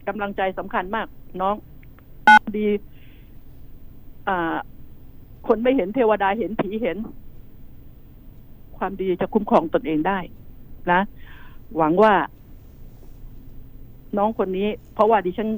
[0.07, 1.07] กำลังใจสำคัญมาก
[1.41, 1.55] น้อง
[2.57, 2.67] ดี
[4.27, 4.55] อ่า
[5.47, 6.97] คนไม่เห็นเทวดาเห็นผีเห็น
[8.77, 10.19] ความดีจะคุ้มครองตนเองได้
[10.91, 11.01] นะ
[11.77, 12.13] หวังว่า
[14.17, 15.49] น้องคนนี้ เพราะว่าดิฉัน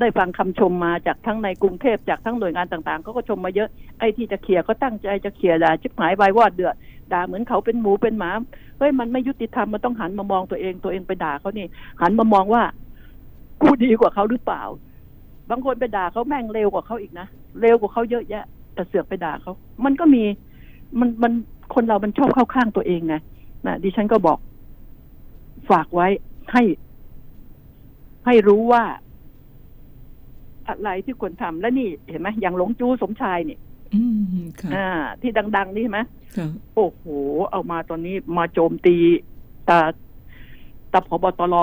[0.00, 3.68] ได้ฟังคำชมมาจากทั้งในกรุงเทพจากทั้งหน่วยงานต่างๆเขาก็ชมมาเยอะ
[3.98, 6.74] ไอ้ที่จะเขี่ยก็ตั้งใจจะเขี่ยด่าชิบหายใบวอดเดือด
[7.12, 8.30] ด่าเหมือนเขาเป็นหมูเป็นหมา
[8.78, 11.66] เฮ้ยมันไม่ยุติธรรมมันต้องหันมามองตัวเองตัวเองไปด่าเขานี่
[12.00, 12.62] หันมามองว่า
[13.62, 14.62] กูดีกว่าเขาหรือเปล่า
[15.50, 17.26] บางคนไปด่าเขาแม่งเร็วกว่าเขาอีกนะ
[17.60, 18.44] เร็วกว่าเขาเยอะแยะ
[18.74, 19.52] แต่เสือกไปด่าเขา
[19.84, 20.24] มันก็มี
[21.00, 21.32] มันมัน
[21.74, 23.14] คนเรามันชอบเข้าข้างตัวเองไง
[23.66, 24.38] นะดิฉันก็บอก
[25.70, 26.08] ฝากไว้
[26.52, 26.62] ให้
[28.26, 28.82] ให้รู้ว่า
[30.68, 33.60] อะไรที่ควรทำและนี่เห็นไหมอย่างหลงจู้สมชายเนี่ย
[33.94, 34.02] อื
[34.42, 34.88] มค่ะอ่า
[35.20, 36.00] ที่ดัง ๆ นี่เห็นไหม
[36.36, 37.02] ค่ะโอ้โห
[37.50, 38.96] เอามาตอนนี้มาโจมตี
[39.68, 39.78] ตา
[40.92, 41.54] ตาพบตร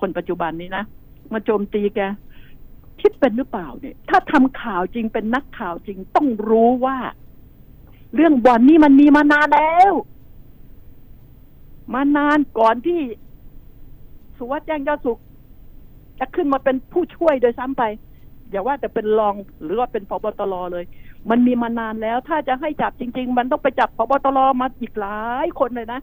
[0.00, 0.84] คนปัจจุบันนี้นะ
[1.32, 2.00] มาโจมตีแก
[3.00, 6.98] คิดเป็นหรือเปล่าเนี่ย ถ้าทำข่าวจริงเป็นนักข่าวจริงต้องรู้ว่า
[8.14, 9.92] เรื่องบ่อนนี่มันมีมานานแล้ว
[11.94, 13.00] มานานก่อนที่
[14.36, 15.18] สุวัสด์แจ้งยอดสุข
[16.18, 17.84] จะขึ้นมาเป็นผู้ช่วยโดยซ้ำไป
[18.50, 20.84] อย่าว่าแต่เป็นรองหรือว่าเป็นพบตรเลย
[21.30, 26.00] มันมีมานานแล้ว ถ้าจะให้จับจริง ๆ มันต้องไปจับพบตรมาอีกหลายคนเลยนะ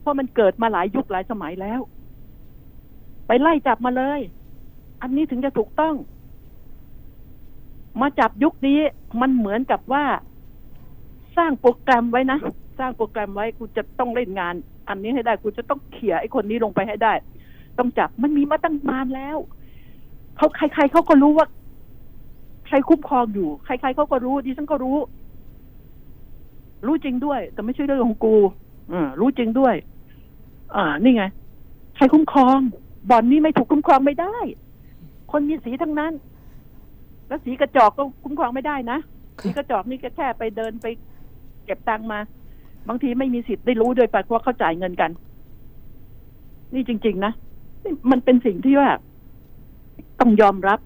[0.00, 1.80] เพราะมันเกิดมาหลายยุคหลายสมัยแล้ว
[3.26, 4.20] ไปไล่จับมาเลย
[5.02, 5.94] อันนี้ถึงจะถูกต้อง
[8.00, 8.80] มาจับยุคนี้
[9.20, 10.04] มันเหมือนกับว่า
[11.36, 12.38] สร้างโปรแกรมไว้นะ
[12.78, 14.54] สร้างโปรแกรมไว้กูจะต้องเล่นงาน
[14.88, 17.12] อันนี้ให้ได้กูจะต้องเขี่ยไอ้คนนี้ลงไปให้ได้
[17.78, 19.38] ต้องจับมันมีมาตั้งนานแล้ว
[20.36, 21.46] เขาใคร ๆเขาก็รู้ว่า
[22.66, 24.96] ใครคุ้มครองอยู่ ใคร ๆเขาก็รู้ ดิฉันก็รู้
[26.86, 28.34] รู้จริงด้วย แต่ไม่ใช่เรื่องของกู
[28.92, 29.74] อ่ารู้จริงด้วย
[30.76, 31.24] อ่า นี่ไง
[31.96, 32.58] ใครคุ้มครอง
[33.10, 34.36] บ่อนนี้ไม่ถูกคุ้มครองไม่ได้
[35.32, 36.12] คนมีสีทั้งนั้น
[37.28, 38.98] แล้วสีกระจอกก็คุ้มครองไม่ได้นะ
[39.42, 40.86] สีกระจอกนี่ก็แค่ไปเดินไป
[41.64, 42.18] เก็บตังมา
[42.88, 45.10] บางทีไม่มีสิทธิ์ได้รู้โดยปเพราะเขาจ่ายเงินกัน
[46.74, 47.32] นี่จริง ๆ นะ
[47.84, 48.90] นี่มันเป็นสิ่งที่ว่า
[50.20, 50.78] ต้องยอมรับ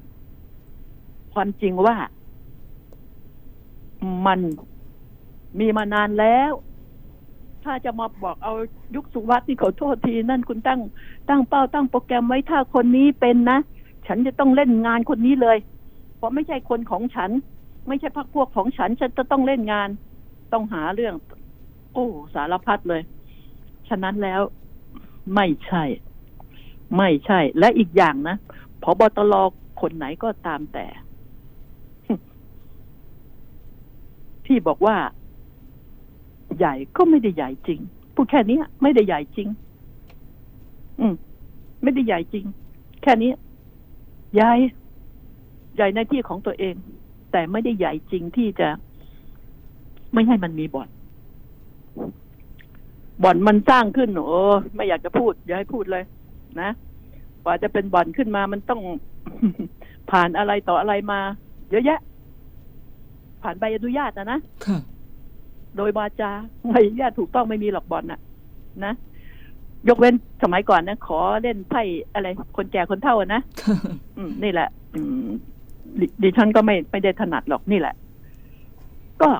[1.34, 1.96] ความจริงว่า
[4.26, 4.40] มัน
[5.58, 6.52] มีมานานแล้ว
[7.64, 8.54] ถ้าจะมาบอกเอา
[8.94, 10.80] ยุคสุวัสด์นี่ขอโทษทีนั่นคุณตั้ง
[11.28, 13.58] ตั้งเป้าตั้งโปรแกรมไว้ถ้าคนนี้เป็นนะ
[14.06, 15.58] ฉันจะต้องเล่นงานคนนี้เลย
[16.16, 17.30] เพราะไม่ใช่คนของฉัน
[17.88, 19.88] ไม่ใช่พรรคพวกของฉัน ฉันจะต้องเล่นงาน
[20.52, 21.14] ต้องหาเรื่อง
[21.92, 23.02] โอ้สารพัดเลย
[23.88, 24.40] ฉะนั้นแล้ว
[25.34, 25.84] ไม่ใช่
[26.96, 28.36] ไม่ใช่ และอีกอย่างนะ
[28.82, 29.34] พบตร
[29.80, 30.86] คนไหนก็ตามแต่
[34.50, 34.96] ที่บอกว่า
[36.58, 37.80] ใหญ่ก็ไม่ได้ใหญ่จริง
[38.14, 39.48] พูดแค่นี้ไม่ได้ใหญ่จริง
[41.00, 41.14] อืม
[41.82, 42.44] ไม่ได้ใหญ่จริง
[43.02, 43.30] แค่นี้
[44.34, 44.52] ใหญ่
[45.76, 46.74] ใหญ่ในที่ของตัวเอง
[47.32, 48.68] แต่ไม่ได้ใหญ่จริงที่จะ
[50.12, 50.88] ไม่ให้มันมีบ่อน
[53.22, 54.40] บ่อนมันสร้างขึ้น โอ้
[54.74, 56.04] ไม่อยากจะพูด อย่าให้พูดเลย
[56.60, 56.70] นะ
[57.42, 58.80] กว่าจะเป็นบ่อนขึ้นมา มันต้อง
[60.10, 61.20] ผ่านอะไรต่ออะไรมา
[61.70, 62.00] เยอะแยะ
[63.42, 64.78] ผ่านใบอนุญาตนะนะค่ะ
[65.76, 66.30] โดยวาจา
[66.68, 68.20] ใบอนุญาตถูกต้องไม่มีหรอกบอลน่ะ
[68.84, 68.92] นะ
[69.88, 71.82] ยกเว้นสมัยก่อนนะขอเล่นไพ่
[72.14, 72.26] อะไร
[72.56, 73.76] คนแก่คนเฒ่าอะนะค่ะ
[74.16, 75.28] อืมนี่แหละอืม
[76.00, 77.94] ดดิฉันก็ไม่ไม่ได้ถนัดหรอกนี่แหละ
[79.22, 79.30] ก็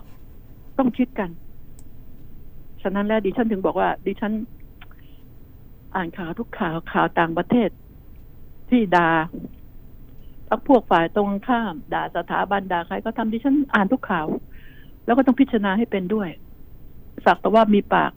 [0.78, 1.30] ต้องคิดกัน
[2.82, 4.32] ฉะนั้นแล้วดิฉันถึงบอกว่า ดิฉัน
[5.94, 7.68] อ่านข่าวทุกข่าวข่าวต่างประเทศ
[8.70, 9.30] ที่ด่าพัก
[10.68, 14.26] พวกฝ่ายตรงข้าม ด่าสถาบันด่าใครก็ทำดิฉันอ่านทุกข่าว
[15.04, 16.28] แล้วก็ต้องพิจารณาให้เป็นด้วย
[17.24, 18.12] สักแต่ว่ามีปาก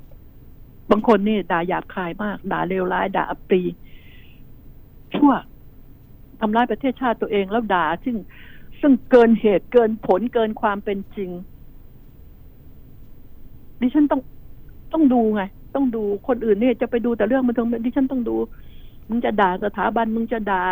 [0.92, 3.62] บางคนนี่ด่าหยาบคายมาก ด่าเลวร้าย ด่าอัปรี
[5.16, 5.34] ชั่ว
[6.40, 8.16] ทำร้ายประเทศชาติตัวเองแล้วด่า ซึ่ง
[8.82, 11.30] ซึ่งเกินเหตุเกินผลเกินความเป็นจริง
[13.82, 14.22] ดิฉันต้อง
[14.94, 15.44] ต้องดูไง
[15.76, 18.36] ต้องดูคนอื่นเนี่ยจะไปดูแต่เรื่องมันต้องดิฉันต้องดู
[19.10, 20.64] มึงจะด่าสถาบันมึงจะด่า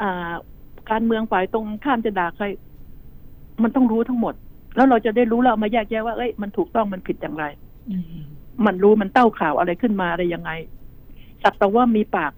[0.00, 0.32] อ่า
[0.90, 2.44] การเมืองฝ่ายตรงข้ามจะด่าใคร
[3.62, 4.34] มันต้องรู้ทั้งหมด
[4.76, 7.44] แล้วเราจะได้รู้แล้วเอามาแยกแยะว่าเอ้ยมันถูกต้องมันผิดอย่างไร
[7.90, 8.22] อืม
[8.66, 10.50] มันรู้มันเต้าข่าวอะไรขึ้นมาอะไรยังไง
[11.42, 12.32] สักแต่ว่ามีปาก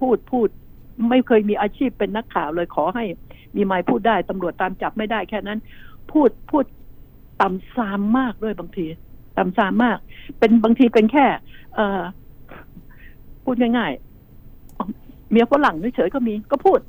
[0.00, 0.48] พูดพูด
[1.10, 3.04] ไม่เคยมีอาชีพเป็นนักข่าวเลยขอให้
[3.56, 5.58] มีไม้พูดได้ตำรวจตามจับไม่ได้แค่นั้น
[6.12, 6.64] พูดพูด
[7.40, 8.86] ต่ำซามมากด้วยบางที
[9.38, 9.98] ต่ำซามมาก
[10.38, 11.26] เป็นบางทีเป็นแค่
[11.74, 12.02] เอ่อ
[13.44, 16.80] พูดง่ายๆเมียฝรั่งเฉยๆก็มีก็พูด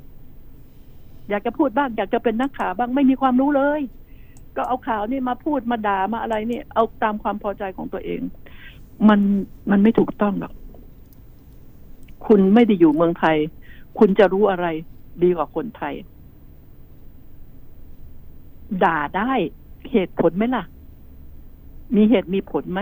[1.30, 3.80] อยากจะพูดบ้าง อยากจะเป็นนักข่าวบ้างไม่มีความรู้เลย
[4.56, 8.20] ก็เอาข่าวนี่มาพูดมาด่ามาอะไรนี่ เอาตามความพอใจของตัวเอง
[9.08, 9.20] มัน
[9.70, 10.52] มันไม่ถูกต้องหรอก
[12.26, 13.36] คุณไม่ได้อยู่เมืองไทย
[13.98, 14.66] คุณจะรู้อะไร
[15.22, 15.94] ดีกว่าคนไทย
[18.84, 19.32] ด่าได้
[19.90, 20.64] เหตุผลไหมล่ะ
[21.96, 22.80] มีเหตุมีผลไหม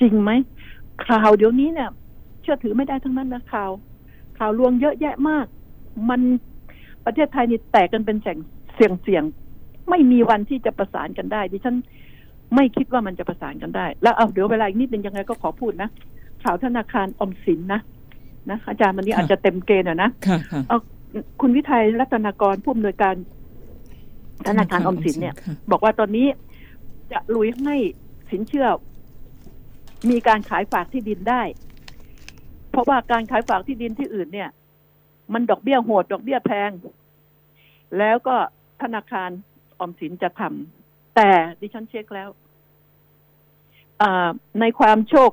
[0.00, 0.30] จริงไหม
[1.06, 1.90] ข่าวเดี๋ยวนี้เนี่ย
[2.42, 3.70] เชื่อถือไม่ได้ทั้งนั้นนะข่าว
[4.38, 5.46] ข่าวลวงเยอะแยะมาก
[6.10, 6.20] มัน
[7.06, 8.38] ประเทศไทยนี่แตกกันเป็นแสง
[8.74, 9.24] เสียงเสียง
[9.90, 11.76] ไม่มีวันที่จะประสานกันได้ ดิฉัน
[12.54, 15.88] ไม่คิดว่ามันจะประสานกันได้ แล้วเอาเดี๋ยวเวลาอีกนิดนึงยังไงก็ขอพูดนะ
[16.42, 17.80] ข่าวธนาคารออมสินนะ
[18.50, 20.78] นะอาจารย์วันนี้อาจจะเต็มเกณฑ์อะนะค่ะค่ะเอา
[21.40, 23.14] คุณวิทัยรัตนากรผู้อำนวยการ
[24.48, 26.26] ธนาคารออมสินเนี่ยค่ะบอกว่าตอนนี้
[27.12, 27.76] จะลุยให้
[28.30, 28.66] สินเชื่อ
[30.10, 31.42] มีการขายฝากที่ดินได้
[32.70, 34.48] เพราะว่าการขายฝากที่ดินที่อื่นเนี่ย
[35.32, 36.70] มันดอกเบี้ยโหดดอกเบี้ยแพง
[37.98, 38.36] แล้วก็
[38.82, 39.30] ธนาคาร
[39.78, 42.28] ออมสินจะทำแต่ดิฉันเช็คแล้ว
[44.02, 45.30] อ่าในความโชค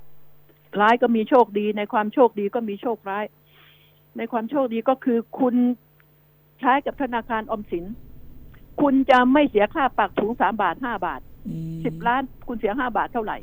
[0.81, 3.25] ร้ายก็มีโชคดี ในความโชคดีก็มีโชคร้าย
[4.17, 5.55] ในความโชคดีก็คือคุณ
[6.59, 7.85] ใช้กับธนาคารออมสิน
[8.81, 13.37] คุณจะไม่เสียค่าปากถุงสามบาทห้าบาทอืมสิบล้าน คุณเสียห้าบาทเท่าไหร่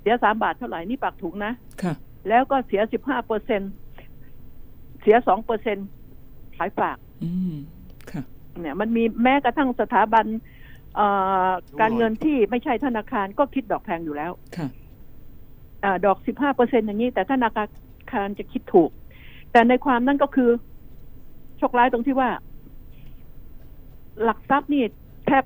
[0.00, 1.94] เสียสามบาทเท่าไหร่นี่ปากถุงนะค่ะ
[2.28, 3.60] แล้วก็เสียสิบห้าเปอร์เซ็น
[5.02, 5.78] เสียสองเปอร์เซ็น
[6.56, 7.54] ขายฝากอืม
[8.10, 8.22] ค่ะ
[8.60, 10.26] เนี่ยมันมีแม้กระทั่งสถาบัน
[10.96, 11.06] เอ่
[11.48, 11.50] อ
[11.80, 14.68] การเงินที่ไม่ใช่ธนาคารก็คิดดอกแพงอยู่แล้วค่ะ
[15.84, 17.50] อาดอกสิบห้าเปอร์เซ็นอย่างนี้ แต่ธนา
[18.12, 18.90] คารจะคิดถูก
[19.52, 20.50] แต่ในความนั่นก็คือ
[21.58, 22.30] โชคร้ายตรงที่ว่า
[24.22, 24.84] หลักทรัพย์นี่
[25.26, 25.44] แทบ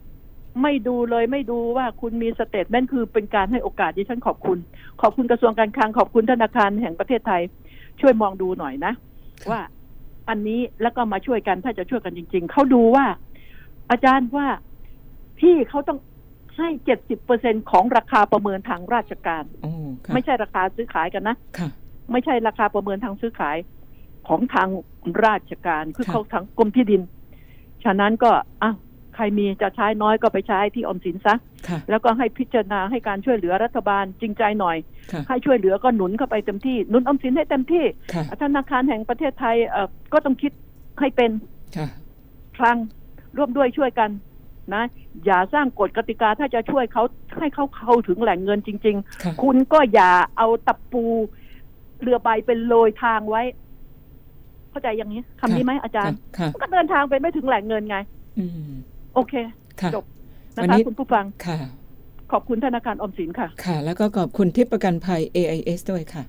[0.63, 4.59] ไม่ดูเลยไม่ดูว่าคุณมีสเตทเมนต์คือเป็นการให้โอกาสดิฉันขอบคุณ
[5.03, 7.43] ขอบคุณกระทรวงการคลังขอบคุณธนาคารแห่งประเทศไทย
[8.01, 9.03] ช่วยมองดูหน่อยนะค่ะ
[9.51, 9.61] ว่า
[10.29, 13.07] อันนี้แล้วก็มาช่วยกันถ้าจะช่วยกันจริง ๆเขาดูว่า
[13.91, 14.47] อาจารย์ว่า
[15.41, 15.99] ที่เขาต้อง
[16.57, 19.71] ให้เจ็ดสิบเปอร์เซ็นของราคาประเมินทางราชการโอ้
[20.05, 21.69] ค่ะไม่ใช่ราคาซื้อขายกันนะค่ะ
[22.13, 23.57] ไม่ใช่ราคาประเมินทางซื้อขาย
[24.29, 24.69] ของทาง
[25.27, 27.03] ราชการคือค่ะเขาทางกรมที่ดิน
[27.85, 28.31] ฉะนั้นก็
[28.63, 28.77] อ้าว
[29.17, 31.35] ใครมีจะใช้น้อยก็ไปใช้ที่ออมสินซะ
[31.69, 34.77] ค่ะแล้วก็ให้พิจารณาให้การช่วยเหลือรัฐบาลจริงใจหน่อย
[35.13, 40.53] ค่ะให้ช่วยเหลือก็หนุนเข้าไปเต็มที่หนุนออมสินให้เต็มที่ค่ะธนาคารแห่งประเทศไทยเอ่อก็ต้องคิด
[41.01, 41.31] ให้เป็น
[41.77, 41.89] ค่ะ
[42.59, 42.79] ครั้ง
[43.37, 44.11] ร่วมด้วยช่วยกัน
[44.75, 44.85] นะ
[45.27, 47.05] อย่าสร้างกฎกติกาถ้าจะช่วยเขา
[47.39, 51.05] ให้เขาเข้าถึงแหล่งเงินจริงค่ะๆคุณก็อย่าเอาตะปู
[52.03, 53.43] เรือใบเป็นโรยทางไว้
[54.71, 57.97] เข้าใจอย่างนี้คำนี้ไหมอาจารย์ค่ะมันก็เดินทางไปไม่ถึงแหล่งเงินไง
[58.39, 58.73] อืม
[59.17, 59.35] โอเค
[59.81, 60.05] ค่ะจบ
[60.57, 61.59] นะวันคะนี้คุณผู้ฟังค่ะ
[62.33, 66.23] ขอบคุณธนาคารออมสินค่ะ ค่ะ แล้วก็ขอบคุณทิพย์ประกันภัย AIS ด้วยค่ะ